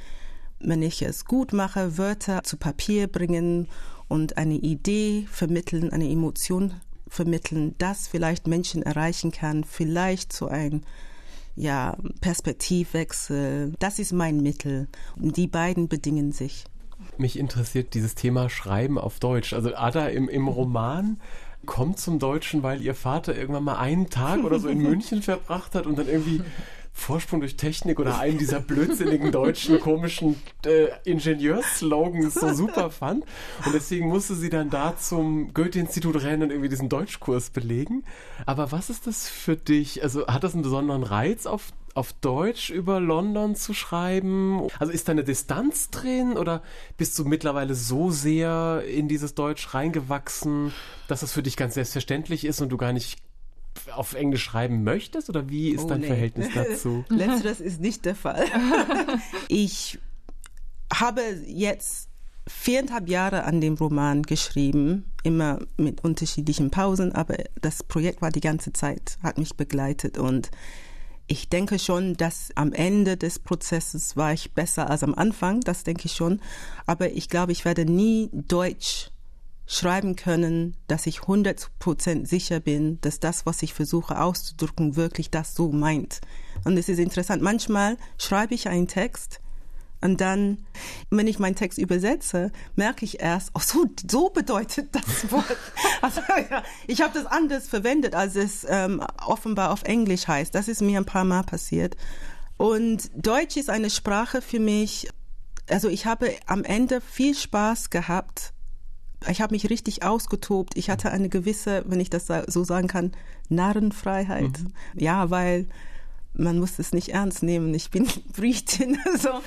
wenn 0.61 0.83
ich 0.83 1.03
es 1.03 1.25
gut 1.25 1.53
mache, 1.53 1.99
Wörter 1.99 2.43
zu 2.43 2.57
Papier 2.57 3.07
bringen 3.07 3.69
und 4.09 4.39
eine 4.39 4.57
Idee 4.57 5.27
vermitteln, 5.31 5.93
eine 5.93 6.09
Emotion 6.09 6.75
vermitteln, 7.07 7.75
das 7.79 8.09
vielleicht 8.09 8.47
Menschen 8.47 8.83
erreichen 8.83 9.31
kann, 9.33 9.65
vielleicht 9.65 10.33
so 10.33 10.49
ein 10.49 10.83
ja, 11.59 11.97
Perspektivwechsel. 12.21 13.75
Das 13.79 13.99
ist 13.99 14.13
mein 14.13 14.43
Mittel. 14.43 14.89
Und 15.17 15.37
die 15.37 15.49
beiden 15.49 15.89
bedingen 15.89 16.33
sich. 16.33 16.65
Mich 17.17 17.39
interessiert 17.39 17.95
dieses 17.95 18.15
Thema 18.15 18.49
Schreiben 18.49 18.99
auf 18.99 19.19
Deutsch. 19.19 19.53
Also 19.53 19.75
Ada 19.75 20.07
im, 20.09 20.29
im 20.29 20.47
Roman 20.47 21.19
kommt 21.66 21.99
zum 21.99 22.18
Deutschen, 22.18 22.62
weil 22.62 22.83
ihr 22.83 22.94
Vater 22.94 23.37
irgendwann 23.37 23.64
mal 23.64 23.79
einen 23.79 24.11
Tag 24.11 24.44
oder 24.44 24.59
so 24.59 24.68
in 24.68 24.79
München 24.79 25.23
verbracht 25.23 25.75
hat 25.75 25.87
und 25.87 25.99
dann 25.99 26.09
irgendwie 26.09 26.42
Vorsprung 26.99 27.40
durch 27.40 27.57
Technik 27.57 28.01
oder 28.01 28.18
einen 28.18 28.38
dieser 28.38 28.61
blödsinnigen 28.61 29.31
deutschen 29.31 29.79
komischen 29.81 30.37
äh, 30.66 30.88
Ingenieurslogans 31.05 32.35
so 32.35 32.53
super 32.53 32.90
fand. 32.90 33.25
Und 33.64 33.73
deswegen 33.73 34.09
musste 34.09 34.35
sie 34.35 34.51
dann 34.51 34.68
da 34.68 34.97
zum 34.97 35.55
Goethe-Institut 35.55 36.23
rennen 36.23 36.42
und 36.42 36.51
irgendwie 36.51 36.68
diesen 36.68 36.88
Deutschkurs 36.88 37.51
belegen. 37.51 38.05
Aber 38.47 38.73
was 38.73 38.90
ist 38.90 39.07
das 39.07 39.29
für 39.29 39.57
dich? 39.57 40.03
Also 40.03 40.27
hat 40.27 40.42
das 40.42 40.55
einen 40.55 40.62
besonderen 40.62 41.05
Reiz 41.05 41.47
auf 41.47 41.73
auf 41.99 42.13
Deutsch 42.13 42.71
über 42.71 43.01
London 43.01 43.57
zu 43.57 43.75
schreiben? 43.75 44.69
Also 44.79 44.93
ist 44.93 45.09
da 45.09 45.13
eine 45.13 45.25
Distanz 45.25 45.91
drin 45.91 46.39
oder 46.39 46.63
bist 46.97 47.19
du 47.19 47.25
mittlerweile 47.25 47.75
so 47.75 48.11
sehr 48.11 48.85
in 48.87 49.09
dieses 49.09 49.35
Deutsch 49.35 49.75
reingewachsen, 49.75 50.73
dass 51.09 51.23
es 51.23 51.33
für 51.33 51.43
dich 51.43 51.57
ganz 51.57 51.75
selbstverständlich 51.75 52.45
ist 52.45 52.61
und 52.61 52.69
du 52.69 52.77
gar 52.77 52.93
nicht 52.93 53.19
auf 53.93 54.15
Englisch 54.15 54.45
schreiben 54.45 54.85
möchtest 54.85 55.29
oder 55.29 55.49
wie 55.49 55.71
ist 55.71 55.85
oh, 55.85 55.89
dein 55.89 56.01
nee. 56.01 56.07
Verhältnis 56.07 56.49
dazu? 56.55 57.05
Letzteres 57.09 57.61
ist 57.61 57.81
nicht 57.81 58.05
der 58.05 58.15
Fall. 58.15 58.45
ich 59.49 59.99
habe 60.93 61.23
jetzt 61.47 62.09
viereinhalb 62.47 63.09
Jahre 63.09 63.43
an 63.43 63.61
dem 63.61 63.75
Roman 63.75 64.23
geschrieben, 64.23 65.05
immer 65.25 65.59
mit 65.77 66.05
unterschiedlichen 66.05 66.71
Pausen, 66.71 67.13
aber 67.13 67.37
das 67.61 67.83
Projekt 67.83 68.23
war 68.23 68.31
die 68.31 68.41
ganze 68.41 68.73
Zeit, 68.73 69.19
hat 69.23 69.37
mich 69.37 69.57
begleitet 69.57 70.17
und 70.17 70.51
ich 71.29 71.49
denke 71.51 71.79
schon, 71.79 72.17
dass 72.17 72.51
am 72.55 72.73
Ende 72.73 73.17
des 73.17 73.38
Prozesses 73.38 74.17
war 74.17 74.33
ich 74.33 74.53
besser 74.53 74.91
als 74.91 75.03
am 75.03 75.14
Anfang, 75.14 75.61
das 75.61 75.85
denke 75.85 76.07
ich 76.07 76.12
schon. 76.12 76.41
Aber 76.87 77.12
ich 77.12 77.29
glaube, 77.29 77.53
ich 77.53 77.64
werde 77.64 77.85
nie 77.85 78.31
Deutsch 78.33 79.11
schreiben 79.67 80.17
können, 80.17 80.75
dass 80.87 81.07
ich 81.07 81.21
100% 81.21 82.27
sicher 82.27 82.59
bin, 82.59 82.99
dass 83.03 83.21
das, 83.21 83.45
was 83.45 83.62
ich 83.62 83.75
versuche 83.75 84.19
auszudrücken, 84.19 84.97
wirklich 84.97 85.31
das 85.31 85.55
so 85.55 85.71
meint. 85.71 86.23
Und 86.64 86.79
es 86.79 86.88
ist 86.88 86.99
interessant, 86.99 87.43
manchmal 87.43 87.99
schreibe 88.17 88.55
ich 88.55 88.69
einen 88.69 88.88
Text 88.88 89.41
und 90.01 90.21
dann, 90.21 90.59
wenn 91.11 91.27
ich 91.27 91.39
meinen 91.39 91.57
Text 91.57 91.79
übersetze, 91.79 92.53
merke 92.77 93.05
ich 93.05 93.21
erst, 93.21 93.51
oh, 93.55 93.61
so, 93.61 93.87
so 94.09 94.31
bedeutet 94.31 94.95
das 94.95 95.31
Wort. 95.33 95.57
Also, 96.03 96.21
ja, 96.51 96.63
ich 96.87 97.01
habe 97.01 97.15
das 97.15 97.27
anders 97.27 97.69
verwendet, 97.69 98.15
als 98.15 98.37
es 98.37 98.65
ähm, 98.69 99.03
offenbar 99.27 99.73
auf 99.73 99.83
Englisch 99.83 100.29
heißt. 100.29 100.55
Das 100.55 100.69
ist 100.69 100.83
mir 100.83 100.99
ein 100.99 101.05
paar 101.05 101.25
Mal 101.25 101.43
passiert. 101.43 101.97
Und 102.57 103.11
Deutsch 103.15 103.57
ist 103.57 103.71
eine 103.71 103.91
Sprache 103.91 104.43
für 104.43 104.61
mich, 104.61 105.09
also 105.69 105.89
ich 105.89 106.07
habe 106.07 106.33
am 106.47 106.65
Ende 106.65 107.01
viel 107.01 107.35
Spaß 107.35 107.91
gehabt. 107.91 108.53
Ich 109.29 109.41
habe 109.41 109.55
mich 109.55 109.69
richtig 109.69 110.05
ausgetobt. 110.05 110.77
Ich 110.77 110.91
hatte 110.91 111.11
eine 111.11 111.29
gewisse, 111.29 111.85
wenn 111.87 112.01
ich 112.01 112.11
das 112.11 112.27
so 112.47 112.65
sagen 112.65 112.87
kann, 112.87 113.13
Narrenfreiheit. 113.49 114.61
Mhm. 114.61 114.73
Ja, 114.95 115.31
weil 115.31 115.67
man 116.35 116.59
muss 116.59 116.79
es 116.79 116.93
nicht 116.93 117.11
ernst 117.11 117.43
nehmen. 117.43 117.75
Ich 117.75 117.91
bin 117.91 118.07
Britin. 118.37 118.99
So. 119.19 119.41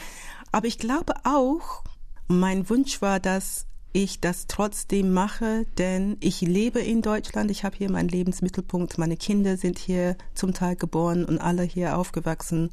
Aber 0.52 0.68
ich 0.68 0.78
glaube 0.78 1.14
auch, 1.24 1.84
mein 2.28 2.70
Wunsch 2.70 3.02
war, 3.02 3.20
dass 3.20 3.66
ich 3.94 4.22
das 4.22 4.48
trotzdem 4.48 5.12
mache, 5.12 5.66
denn 5.78 6.18
ich 6.22 6.42
lebe 6.42 6.80
in 6.80 7.02
Deutschland, 7.02 7.52
ich 7.52 7.64
habe 7.64 7.76
hier 7.76 7.92
meinen 7.92 8.08
Lebensmittelpunkt, 8.10 8.98
meine 8.98 9.18
Kinder 9.18 9.58
sind 9.58 9.78
hier 9.78 10.16
zum 10.34 10.54
Teil 10.54 10.76
geboren 10.76 11.26
und 11.26 11.40
alle 11.40 11.64
hier 11.64 11.98
aufgewachsen. 11.98 12.70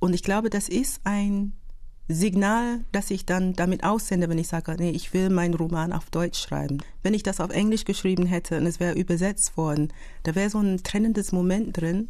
Und 0.00 0.14
ich 0.14 0.22
glaube, 0.22 0.50
das 0.50 0.68
ist 0.68 1.00
ein 1.04 1.52
Signal, 2.08 2.84
das 2.90 3.12
ich 3.12 3.24
dann 3.24 3.52
damit 3.52 3.84
aussende, 3.84 4.28
wenn 4.28 4.38
ich 4.38 4.48
sage, 4.48 4.74
nee, 4.78 4.90
ich 4.90 5.14
will 5.14 5.30
meinen 5.30 5.54
Roman 5.54 5.92
auf 5.92 6.10
Deutsch 6.10 6.40
schreiben. 6.40 6.78
Wenn 7.04 7.14
ich 7.14 7.22
das 7.22 7.40
auf 7.40 7.50
Englisch 7.50 7.84
geschrieben 7.84 8.26
hätte 8.26 8.58
und 8.58 8.66
es 8.66 8.80
wäre 8.80 8.98
übersetzt 8.98 9.56
worden, 9.56 9.92
da 10.24 10.34
wäre 10.34 10.50
so 10.50 10.58
ein 10.58 10.82
trennendes 10.82 11.30
Moment 11.30 11.80
drin. 11.80 12.08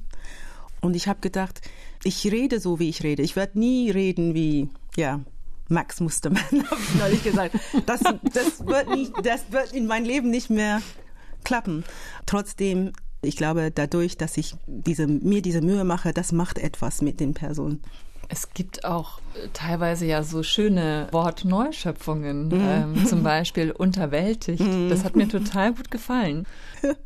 Und 0.81 0.97
ich 0.97 1.09
habe 1.09 1.21
gedacht, 1.21 1.61
ich 2.03 2.25
rede 2.25 2.61
so, 2.61 2.79
wie 2.79 2.89
ich 2.89 3.03
rede. 3.03 3.23
Ich 3.23 3.37
werde 3.37 3.59
nie 3.59 3.91
reden 3.91 4.35
wie, 4.35 4.71
ja, 5.01 5.21
Max 5.69 6.01
Mustermann, 6.01 6.43
habe 6.71 6.81
ich 6.81 6.95
neulich 6.95 7.25
gesagt. 7.25 7.57
Das, 7.87 8.01
das, 8.01 8.67
wird 8.67 8.91
nicht, 8.91 9.13
das 9.25 9.51
wird 9.51 9.73
in 9.73 9.87
mein 9.87 10.05
Leben 10.05 10.31
nicht 10.31 10.51
mehr 10.51 10.83
klappen. 11.43 11.85
Trotzdem, 12.27 12.93
ich 13.23 13.37
glaube, 13.37 13.71
dadurch, 13.71 14.17
dass 14.17 14.37
ich 14.37 14.55
diese, 14.67 15.07
mir 15.07 15.43
diese 15.43 15.63
Mühe 15.63 15.85
mache, 15.85 16.13
das 16.13 16.33
macht 16.33 16.59
etwas 16.59 17.03
mit 17.03 17.19
den 17.19 17.35
Personen. 17.35 17.83
Es 18.29 18.53
gibt 18.53 18.85
auch 18.85 19.19
äh, 19.35 19.49
teilweise 19.53 20.07
ja 20.07 20.23
so 20.23 20.43
schöne 20.43 21.09
Wortneuschöpfungen, 21.11 22.49
mhm. 22.49 22.61
ähm, 22.61 23.07
zum 23.07 23.23
Beispiel 23.23 23.73
unterwältigt. 23.73 24.61
Mhm. 24.61 24.89
Das 24.89 25.05
hat 25.05 25.17
mir 25.17 25.29
total 25.29 25.73
gut 25.73 25.91
gefallen. 25.91 26.47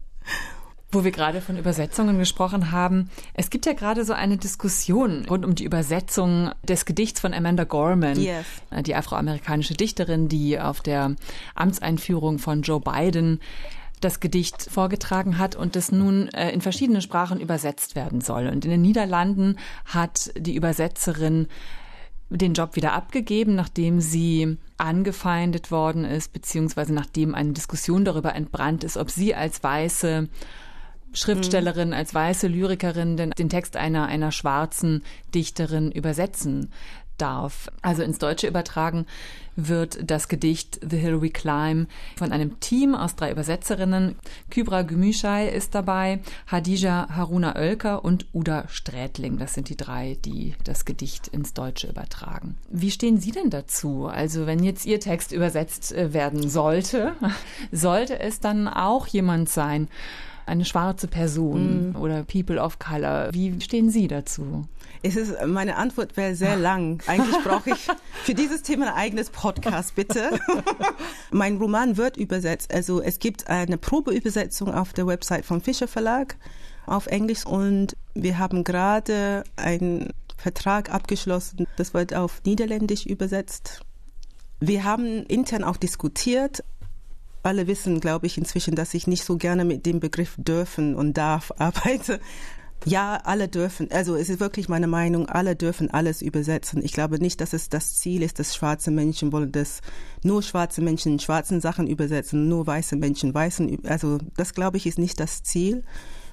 Wo 0.94 1.02
wir 1.02 1.10
gerade 1.10 1.40
von 1.40 1.58
Übersetzungen 1.58 2.20
gesprochen 2.20 2.70
haben, 2.70 3.10
es 3.32 3.50
gibt 3.50 3.66
ja 3.66 3.72
gerade 3.72 4.04
so 4.04 4.12
eine 4.12 4.36
Diskussion 4.36 5.26
rund 5.28 5.44
um 5.44 5.56
die 5.56 5.64
Übersetzung 5.64 6.52
des 6.62 6.84
Gedichts 6.84 7.18
von 7.18 7.34
Amanda 7.34 7.64
Gorman, 7.64 8.16
yes. 8.20 8.46
Äh, 8.70 8.84
die 8.84 8.94
afroamerikanische 8.94 9.74
Dichterin, 9.74 10.28
die 10.28 10.60
auf 10.60 10.82
der 10.82 11.16
Amtseinführung 11.56 12.38
von 12.38 12.62
Joe 12.62 12.80
Biden 12.80 13.40
das 14.00 14.20
Gedicht 14.20 14.70
vorgetragen 14.70 15.38
hat 15.38 15.56
und 15.56 15.74
das 15.74 15.90
nun 15.90 16.28
äh, 16.28 16.52
in 16.52 16.60
verschiedene 16.60 17.02
Sprachen 17.02 17.40
übersetzt 17.40 17.96
werden 17.96 18.20
soll. 18.20 18.46
Und 18.46 18.64
in 18.64 18.70
den 18.70 18.82
Niederlanden 18.82 19.58
hat 19.86 20.30
die 20.36 20.54
Übersetzerin 20.54 21.48
den 22.30 22.54
Job 22.54 22.76
wieder 22.76 22.92
abgegeben, 22.92 23.56
nachdem 23.56 24.00
sie 24.00 24.58
angefeindet 24.76 25.72
worden 25.72 26.04
ist, 26.04 26.32
beziehungsweise 26.32 26.94
nachdem 26.94 27.34
eine 27.34 27.52
Diskussion 27.52 28.04
darüber 28.04 28.34
entbrannt 28.36 28.84
ist, 28.84 28.96
ob 28.96 29.10
sie 29.10 29.34
als 29.34 29.60
weiße 29.60 30.28
Schriftstellerin, 31.14 31.92
als 31.92 32.14
weiße 32.14 32.46
Lyrikerin 32.48 33.16
den, 33.16 33.30
den 33.30 33.48
Text 33.48 33.76
einer, 33.76 34.06
einer 34.06 34.32
schwarzen 34.32 35.02
Dichterin 35.34 35.90
übersetzen 35.90 36.70
darf. 37.18 37.68
Also 37.82 38.02
ins 38.02 38.18
Deutsche 38.18 38.46
übertragen 38.46 39.06
wird 39.56 40.10
das 40.10 40.26
Gedicht 40.26 40.80
The 40.88 40.96
Hill 40.96 41.22
We 41.22 41.30
Climb 41.30 41.88
von 42.16 42.32
einem 42.32 42.58
Team 42.58 42.94
aus 42.94 43.14
drei 43.14 43.30
Übersetzerinnen. 43.30 44.16
Kybra 44.50 44.82
Gümüşay 44.82 45.48
ist 45.48 45.76
dabei, 45.76 46.20
Hadija 46.48 47.08
Haruna 47.10 47.54
Oelker 47.54 48.04
und 48.04 48.26
Uda 48.32 48.66
Strätling. 48.68 49.38
Das 49.38 49.54
sind 49.54 49.68
die 49.68 49.76
drei, 49.76 50.18
die 50.24 50.54
das 50.64 50.84
Gedicht 50.84 51.28
ins 51.28 51.54
Deutsche 51.54 51.86
übertragen. 51.86 52.56
Wie 52.68 52.90
stehen 52.90 53.18
Sie 53.18 53.30
denn 53.30 53.50
dazu? 53.50 54.06
Also 54.06 54.46
wenn 54.46 54.64
jetzt 54.64 54.86
Ihr 54.86 54.98
Text 54.98 55.30
übersetzt 55.30 55.92
äh, 55.92 56.12
werden 56.12 56.48
sollte, 56.50 57.12
sollte 57.70 58.18
es 58.18 58.40
dann 58.40 58.66
auch 58.66 59.06
jemand 59.06 59.48
sein, 59.48 59.88
eine 60.46 60.64
schwarze 60.64 61.08
Person 61.08 61.92
mm. 61.92 61.96
oder 61.96 62.22
People 62.24 62.60
of 62.60 62.78
Color. 62.78 63.30
Wie 63.32 63.60
stehen 63.60 63.90
Sie 63.90 64.08
dazu? 64.08 64.66
Es 65.02 65.16
ist, 65.16 65.34
meine 65.46 65.76
Antwort 65.76 66.16
wäre 66.16 66.34
sehr 66.34 66.56
lang. 66.56 67.02
Eigentlich 67.06 67.36
brauche 67.44 67.70
ich 67.70 67.88
für 68.24 68.34
dieses 68.34 68.62
Thema 68.62 68.86
ein 68.86 68.94
eigenes 68.94 69.30
Podcast, 69.30 69.94
bitte. 69.94 70.30
mein 71.30 71.58
Roman 71.58 71.96
wird 71.96 72.16
übersetzt. 72.16 72.72
Also 72.72 73.02
es 73.02 73.18
gibt 73.18 73.48
eine 73.48 73.76
Probeübersetzung 73.76 74.72
auf 74.72 74.92
der 74.92 75.06
Website 75.06 75.44
vom 75.44 75.60
Fischer 75.60 75.88
Verlag 75.88 76.36
auf 76.86 77.06
Englisch 77.06 77.46
und 77.46 77.96
wir 78.14 78.38
haben 78.38 78.64
gerade 78.64 79.44
einen 79.56 80.12
Vertrag 80.36 80.92
abgeschlossen. 80.92 81.66
Das 81.76 81.94
wird 81.94 82.14
auf 82.14 82.42
Niederländisch 82.44 83.06
übersetzt. 83.06 83.80
Wir 84.60 84.84
haben 84.84 85.24
intern 85.26 85.64
auch 85.64 85.76
diskutiert, 85.76 86.64
alle 87.44 87.66
wissen, 87.66 88.00
glaube 88.00 88.26
ich, 88.26 88.38
inzwischen, 88.38 88.74
dass 88.74 88.94
ich 88.94 89.06
nicht 89.06 89.24
so 89.24 89.36
gerne 89.36 89.64
mit 89.64 89.86
dem 89.86 90.00
Begriff 90.00 90.34
dürfen 90.38 90.94
und 90.94 91.14
darf 91.14 91.52
arbeite. 91.58 92.20
Ja, 92.86 93.16
alle 93.24 93.48
dürfen, 93.48 93.90
also 93.90 94.14
es 94.14 94.28
ist 94.28 94.40
wirklich 94.40 94.68
meine 94.68 94.86
Meinung, 94.86 95.26
alle 95.26 95.56
dürfen 95.56 95.90
alles 95.90 96.20
übersetzen. 96.20 96.84
Ich 96.84 96.92
glaube 96.92 97.18
nicht, 97.18 97.40
dass 97.40 97.54
es 97.54 97.70
das 97.70 97.96
Ziel 97.96 98.22
ist, 98.22 98.38
dass 98.38 98.54
schwarze 98.54 98.90
Menschen 98.90 99.32
wollen, 99.32 99.52
dass 99.52 99.80
nur 100.22 100.42
schwarze 100.42 100.82
Menschen 100.82 101.18
schwarzen 101.18 101.62
Sachen 101.62 101.86
übersetzen, 101.86 102.46
nur 102.46 102.66
weiße 102.66 102.96
Menschen 102.96 103.32
weißen, 103.32 103.86
also 103.86 104.18
das 104.36 104.52
glaube 104.52 104.76
ich 104.76 104.86
ist 104.86 104.98
nicht 104.98 105.18
das 105.18 105.42
Ziel, 105.42 105.82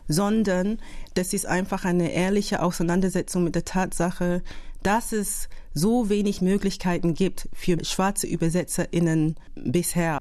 sondern 0.09 0.79
das 1.13 1.31
ist 1.31 1.45
einfach 1.45 1.85
eine 1.85 2.11
ehrliche 2.11 2.61
Auseinandersetzung 2.61 3.45
mit 3.45 3.55
der 3.55 3.63
Tatsache, 3.63 4.43
dass 4.83 5.13
es 5.13 5.47
so 5.73 6.09
wenig 6.09 6.41
Möglichkeiten 6.41 7.13
gibt 7.13 7.47
für 7.53 7.83
schwarze 7.85 8.27
ÜbersetzerInnen 8.27 9.35
bisher, 9.55 10.19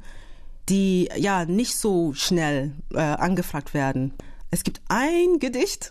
die 0.71 1.09
ja 1.17 1.45
nicht 1.45 1.77
so 1.77 2.15
schnell 2.15 2.73
äh, 2.95 3.01
angefragt 3.01 3.75
werden. 3.75 4.15
Es 4.53 4.65
gibt 4.65 4.81
ein 4.89 5.39
Gedicht, 5.39 5.91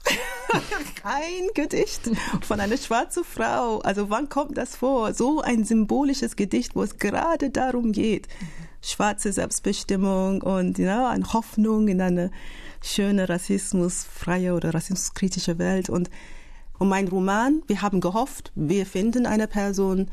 ein 1.04 1.50
Gedicht 1.54 2.10
von 2.42 2.60
einer 2.60 2.78
schwarzen 2.78 3.24
Frau. 3.24 3.80
Also 3.80 4.10
wann 4.10 4.30
kommt 4.30 4.58
das 4.58 4.78
vor? 4.78 5.14
So 5.14 5.42
ein 5.42 5.66
symbolisches 5.66 6.36
Gedicht, 6.36 6.76
wo 6.76 6.84
es 6.84 6.98
gerade 6.98 7.50
darum 7.50 7.92
geht, 7.92 8.28
schwarze 8.82 9.32
Selbstbestimmung 9.32 10.42
und 10.42 10.78
ja, 10.78 11.10
eine 11.10 11.32
Hoffnung 11.34 11.88
in 11.90 12.02
eine 12.02 12.32
schöne 12.82 13.28
rassismusfreie 13.28 14.54
oder 14.54 14.74
rassismuskritische 14.74 15.58
Welt. 15.58 15.90
Und, 15.90 16.10
und 16.78 16.88
mein 16.90 17.08
Roman, 17.10 17.64
wir 17.68 17.82
haben 17.82 18.00
gehofft, 18.00 18.52
wir 18.56 18.86
finden 18.86 19.26
eine 19.26 19.48
Person, 19.48 20.10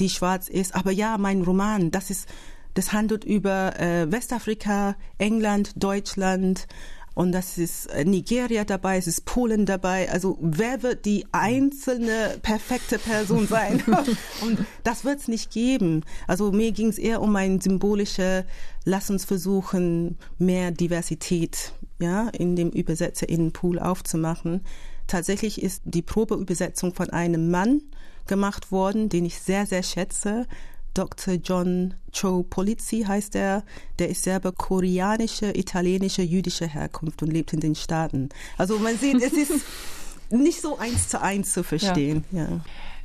die 0.00 0.10
schwarz 0.10 0.48
ist. 0.48 0.74
Aber 0.74 0.90
ja, 0.90 1.18
mein 1.18 1.42
Roman, 1.42 1.90
das 1.90 2.10
ist, 2.10 2.28
das 2.74 2.92
handelt 2.92 3.24
über 3.24 3.78
äh, 3.78 4.10
Westafrika, 4.10 4.96
England, 5.18 5.72
Deutschland, 5.76 6.66
und 7.14 7.32
das 7.32 7.58
ist 7.58 7.86
äh, 7.86 8.04
Nigeria 8.04 8.64
dabei, 8.64 8.96
es 8.96 9.06
ist 9.06 9.24
Polen 9.26 9.66
dabei. 9.66 10.10
Also 10.10 10.38
wer 10.40 10.82
wird 10.82 11.04
die 11.04 11.26
einzelne 11.32 12.38
perfekte 12.40 12.98
Person 12.98 13.46
sein? 13.46 13.82
und 14.42 14.64
das 14.82 15.04
wird 15.04 15.20
es 15.20 15.28
nicht 15.28 15.50
geben. 15.50 16.04
Also 16.26 16.52
mir 16.52 16.72
ging 16.72 16.88
es 16.88 16.98
eher 16.98 17.20
um 17.20 17.36
ein 17.36 17.60
symbolische, 17.60 18.46
lass 18.84 19.10
uns 19.10 19.24
versuchen, 19.24 20.16
mehr 20.38 20.70
Diversität 20.70 21.72
ja, 22.00 22.28
in 22.30 22.56
dem 22.56 22.70
Übersetzerinnenpool 22.70 23.78
aufzumachen. 23.78 24.62
Tatsächlich 25.06 25.62
ist 25.62 25.82
die 25.84 26.02
Probeübersetzung 26.02 26.94
von 26.94 27.10
einem 27.10 27.50
Mann 27.50 27.82
gemacht 28.26 28.72
worden, 28.72 29.08
den 29.08 29.26
ich 29.26 29.38
sehr, 29.40 29.66
sehr 29.66 29.82
schätze. 29.82 30.46
Dr. 30.94 31.34
John 31.34 31.94
Cho 32.12 32.42
Polizzi 32.42 33.04
heißt 33.06 33.34
er. 33.36 33.64
Der 33.98 34.08
ist 34.08 34.22
selber 34.22 34.52
koreanische, 34.52 35.56
italienische, 35.56 36.22
jüdische 36.22 36.66
Herkunft 36.66 37.22
und 37.22 37.32
lebt 37.32 37.52
in 37.52 37.60
den 37.60 37.74
Staaten. 37.74 38.28
Also 38.58 38.78
man 38.78 38.96
sieht, 38.96 39.22
es 39.22 39.32
ist 39.32 39.52
nicht 40.30 40.60
so 40.60 40.78
eins 40.78 41.08
zu 41.08 41.20
eins 41.20 41.52
zu 41.52 41.62
verstehen. 41.62 42.24
Ja. 42.30 42.42
ja. 42.42 42.60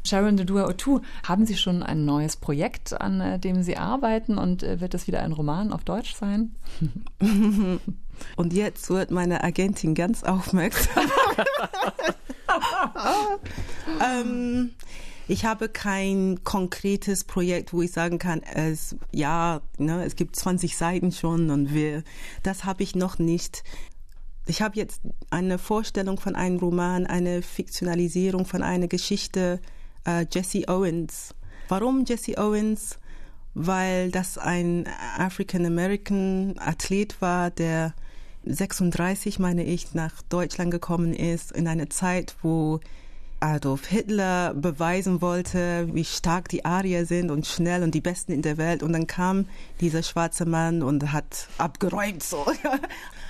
Sharon 0.07 0.38
Dedua 0.38 0.67
Otu, 0.67 1.01
haben 1.23 1.45
Sie 1.45 1.57
schon 1.57 1.83
ein 1.83 2.05
neues 2.05 2.38
Projekt, 2.38 2.99
an 2.99 3.19
äh, 3.19 3.39
dem 3.39 3.61
Sie 3.63 3.77
arbeiten 3.77 4.38
und 4.38 4.63
äh, 4.63 4.79
wird 4.79 4.93
es 4.93 5.07
wieder 5.07 5.21
ein 5.21 5.33
Roman 5.33 5.73
auf 5.73 5.83
Deutsch 5.83 6.15
sein? 6.15 6.55
und 8.38 8.53
jetzt 8.53 8.89
wird 8.89 9.11
meine 9.11 9.43
Agentin 9.43 9.95
ganz 9.95 10.23
aufmerksam. 10.23 11.03
ähm, 14.01 14.71
ich 15.28 15.45
habe 15.45 15.67
kein 15.67 16.43
konkretes 16.43 17.23
Projekt, 17.23 17.73
wo 17.73 17.82
ich 17.82 17.91
sagen 17.91 18.17
kann, 18.17 18.41
es, 18.43 18.95
ja, 19.11 19.61
ne, 19.78 20.03
es 20.05 20.15
gibt 20.15 20.36
20 20.36 20.78
Seiten 20.78 21.11
schon 21.11 21.49
und 21.49 21.73
wir, 21.73 22.03
das 22.43 22.63
habe 22.63 22.84
ich 22.84 22.95
noch 22.95 23.19
nicht. 23.19 23.63
Ich 24.45 24.61
habe 24.61 24.78
jetzt 24.78 25.01
eine 25.30 25.57
Vorstellung 25.57 26.17
von 26.19 26.36
einem 26.36 26.57
Roman, 26.57 27.05
eine 27.05 27.41
Fiktionalisierung 27.41 28.45
von 28.45 28.63
einer 28.63 28.88
Geschichte, 28.88 29.59
äh, 30.05 30.25
Jesse 30.32 30.69
Owens. 30.69 31.36
Warum 31.67 32.05
Jesse 32.05 32.38
Owens? 32.38 32.97
Weil 33.53 34.11
das 34.11 34.38
ein 34.38 34.88
African 35.17 35.65
American 35.65 36.55
Athlet 36.59 37.21
war, 37.21 37.51
der 37.51 37.93
36, 38.45 39.39
meine 39.39 39.65
ich, 39.65 39.93
nach 39.93 40.21
Deutschland 40.30 40.71
gekommen 40.71 41.13
ist, 41.13 41.51
in 41.51 41.67
einer 41.67 41.89
Zeit, 41.89 42.36
wo 42.41 42.80
Adolf 43.39 43.85
Hitler 43.88 44.53
beweisen 44.53 45.21
wollte, 45.21 45.88
wie 45.93 46.05
stark 46.05 46.49
die 46.49 46.65
Arier 46.65 47.05
sind 47.05 47.29
und 47.29 47.45
schnell 47.45 47.83
und 47.83 47.93
die 47.93 48.01
Besten 48.01 48.31
in 48.31 48.41
der 48.41 48.57
Welt. 48.57 48.83
Und 48.83 48.93
dann 48.93 49.07
kam 49.07 49.47
dieser 49.79 50.03
schwarze 50.03 50.45
Mann 50.45 50.81
und 50.83 51.11
hat 51.11 51.47
abgeräumt. 51.57 52.23
So. 52.23 52.45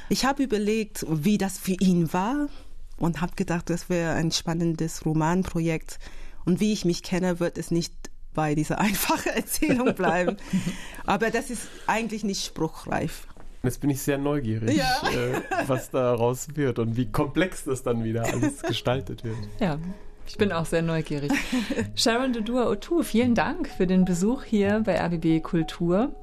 Ich 0.09 0.23
habe 0.23 0.41
überlegt, 0.41 1.05
wie 1.09 1.37
das 1.37 1.57
für 1.57 1.73
ihn 1.73 2.13
war 2.13 2.47
und 2.95 3.19
habe 3.19 3.35
gedacht, 3.35 3.69
das 3.69 3.89
wäre 3.89 4.13
ein 4.13 4.31
spannendes 4.31 5.05
Romanprojekt. 5.05 5.99
Und 6.45 6.61
wie 6.61 6.71
ich 6.71 6.85
mich 6.85 7.03
kenne, 7.03 7.41
wird 7.41 7.57
es 7.57 7.71
nicht 7.71 7.93
bei 8.33 8.55
dieser 8.55 8.79
einfachen 8.79 9.33
Erzählung 9.33 9.93
bleiben. 9.95 10.37
Aber 11.05 11.29
das 11.29 11.49
ist 11.49 11.67
eigentlich 11.87 12.23
nicht 12.23 12.45
spruchreif. 12.45 13.27
Jetzt 13.67 13.81
bin 13.81 13.89
ich 13.89 14.01
sehr 14.01 14.17
neugierig, 14.17 14.77
ja. 14.77 14.85
äh, 15.09 15.41
was 15.67 15.89
daraus 15.89 16.55
wird 16.55 16.79
und 16.79 16.95
wie 16.95 17.07
komplex 17.07 17.65
das 17.65 17.83
dann 17.83 18.05
wieder 18.05 18.23
alles 18.23 18.61
gestaltet 18.61 19.25
wird. 19.25 19.35
Ja, 19.59 19.77
ich 20.25 20.37
bin 20.37 20.53
auch 20.53 20.65
sehr 20.65 20.81
neugierig. 20.81 21.33
Sharon 21.95 22.31
Dudua 22.31 22.69
Otu, 22.69 23.03
vielen 23.03 23.35
Dank 23.35 23.67
für 23.67 23.85
den 23.85 24.05
Besuch 24.05 24.43
hier 24.43 24.83
bei 24.85 24.97
RBB 24.97 25.43
Kultur. 25.43 26.13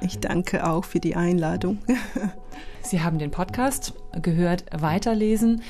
Ich 0.00 0.20
danke 0.20 0.68
auch 0.68 0.84
für 0.84 1.00
die 1.00 1.16
Einladung. 1.16 1.78
Sie 2.82 3.02
haben 3.02 3.18
den 3.18 3.32
Podcast 3.32 3.94
gehört, 4.22 4.64
weiterlesen. 4.70 5.62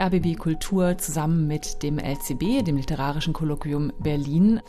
RBB 0.00 0.36
Kultur 0.36 0.98
zusammen 0.98 1.46
mit 1.46 1.84
dem 1.84 2.00
LCB, 2.00 2.64
dem 2.64 2.76
Literarischen 2.76 3.32
Kolloquium 3.32 3.92
Berlin. 4.00 4.60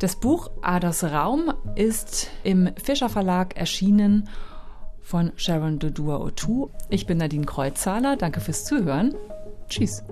Das 0.00 0.16
Buch 0.16 0.50
Aders 0.60 1.04
Raum 1.04 1.52
ist 1.76 2.30
im 2.42 2.70
Fischer 2.82 3.08
Verlag 3.08 3.56
erschienen 3.56 4.28
von 5.06 5.30
Sharon 5.36 5.78
Dodua 5.78 6.16
O'Toole. 6.16 6.70
Ich 6.90 7.06
bin 7.06 7.18
Nadine 7.18 7.46
Kreuzzahler. 7.46 8.16
Danke 8.16 8.40
fürs 8.40 8.64
Zuhören. 8.64 9.14
Tschüss. 9.68 10.02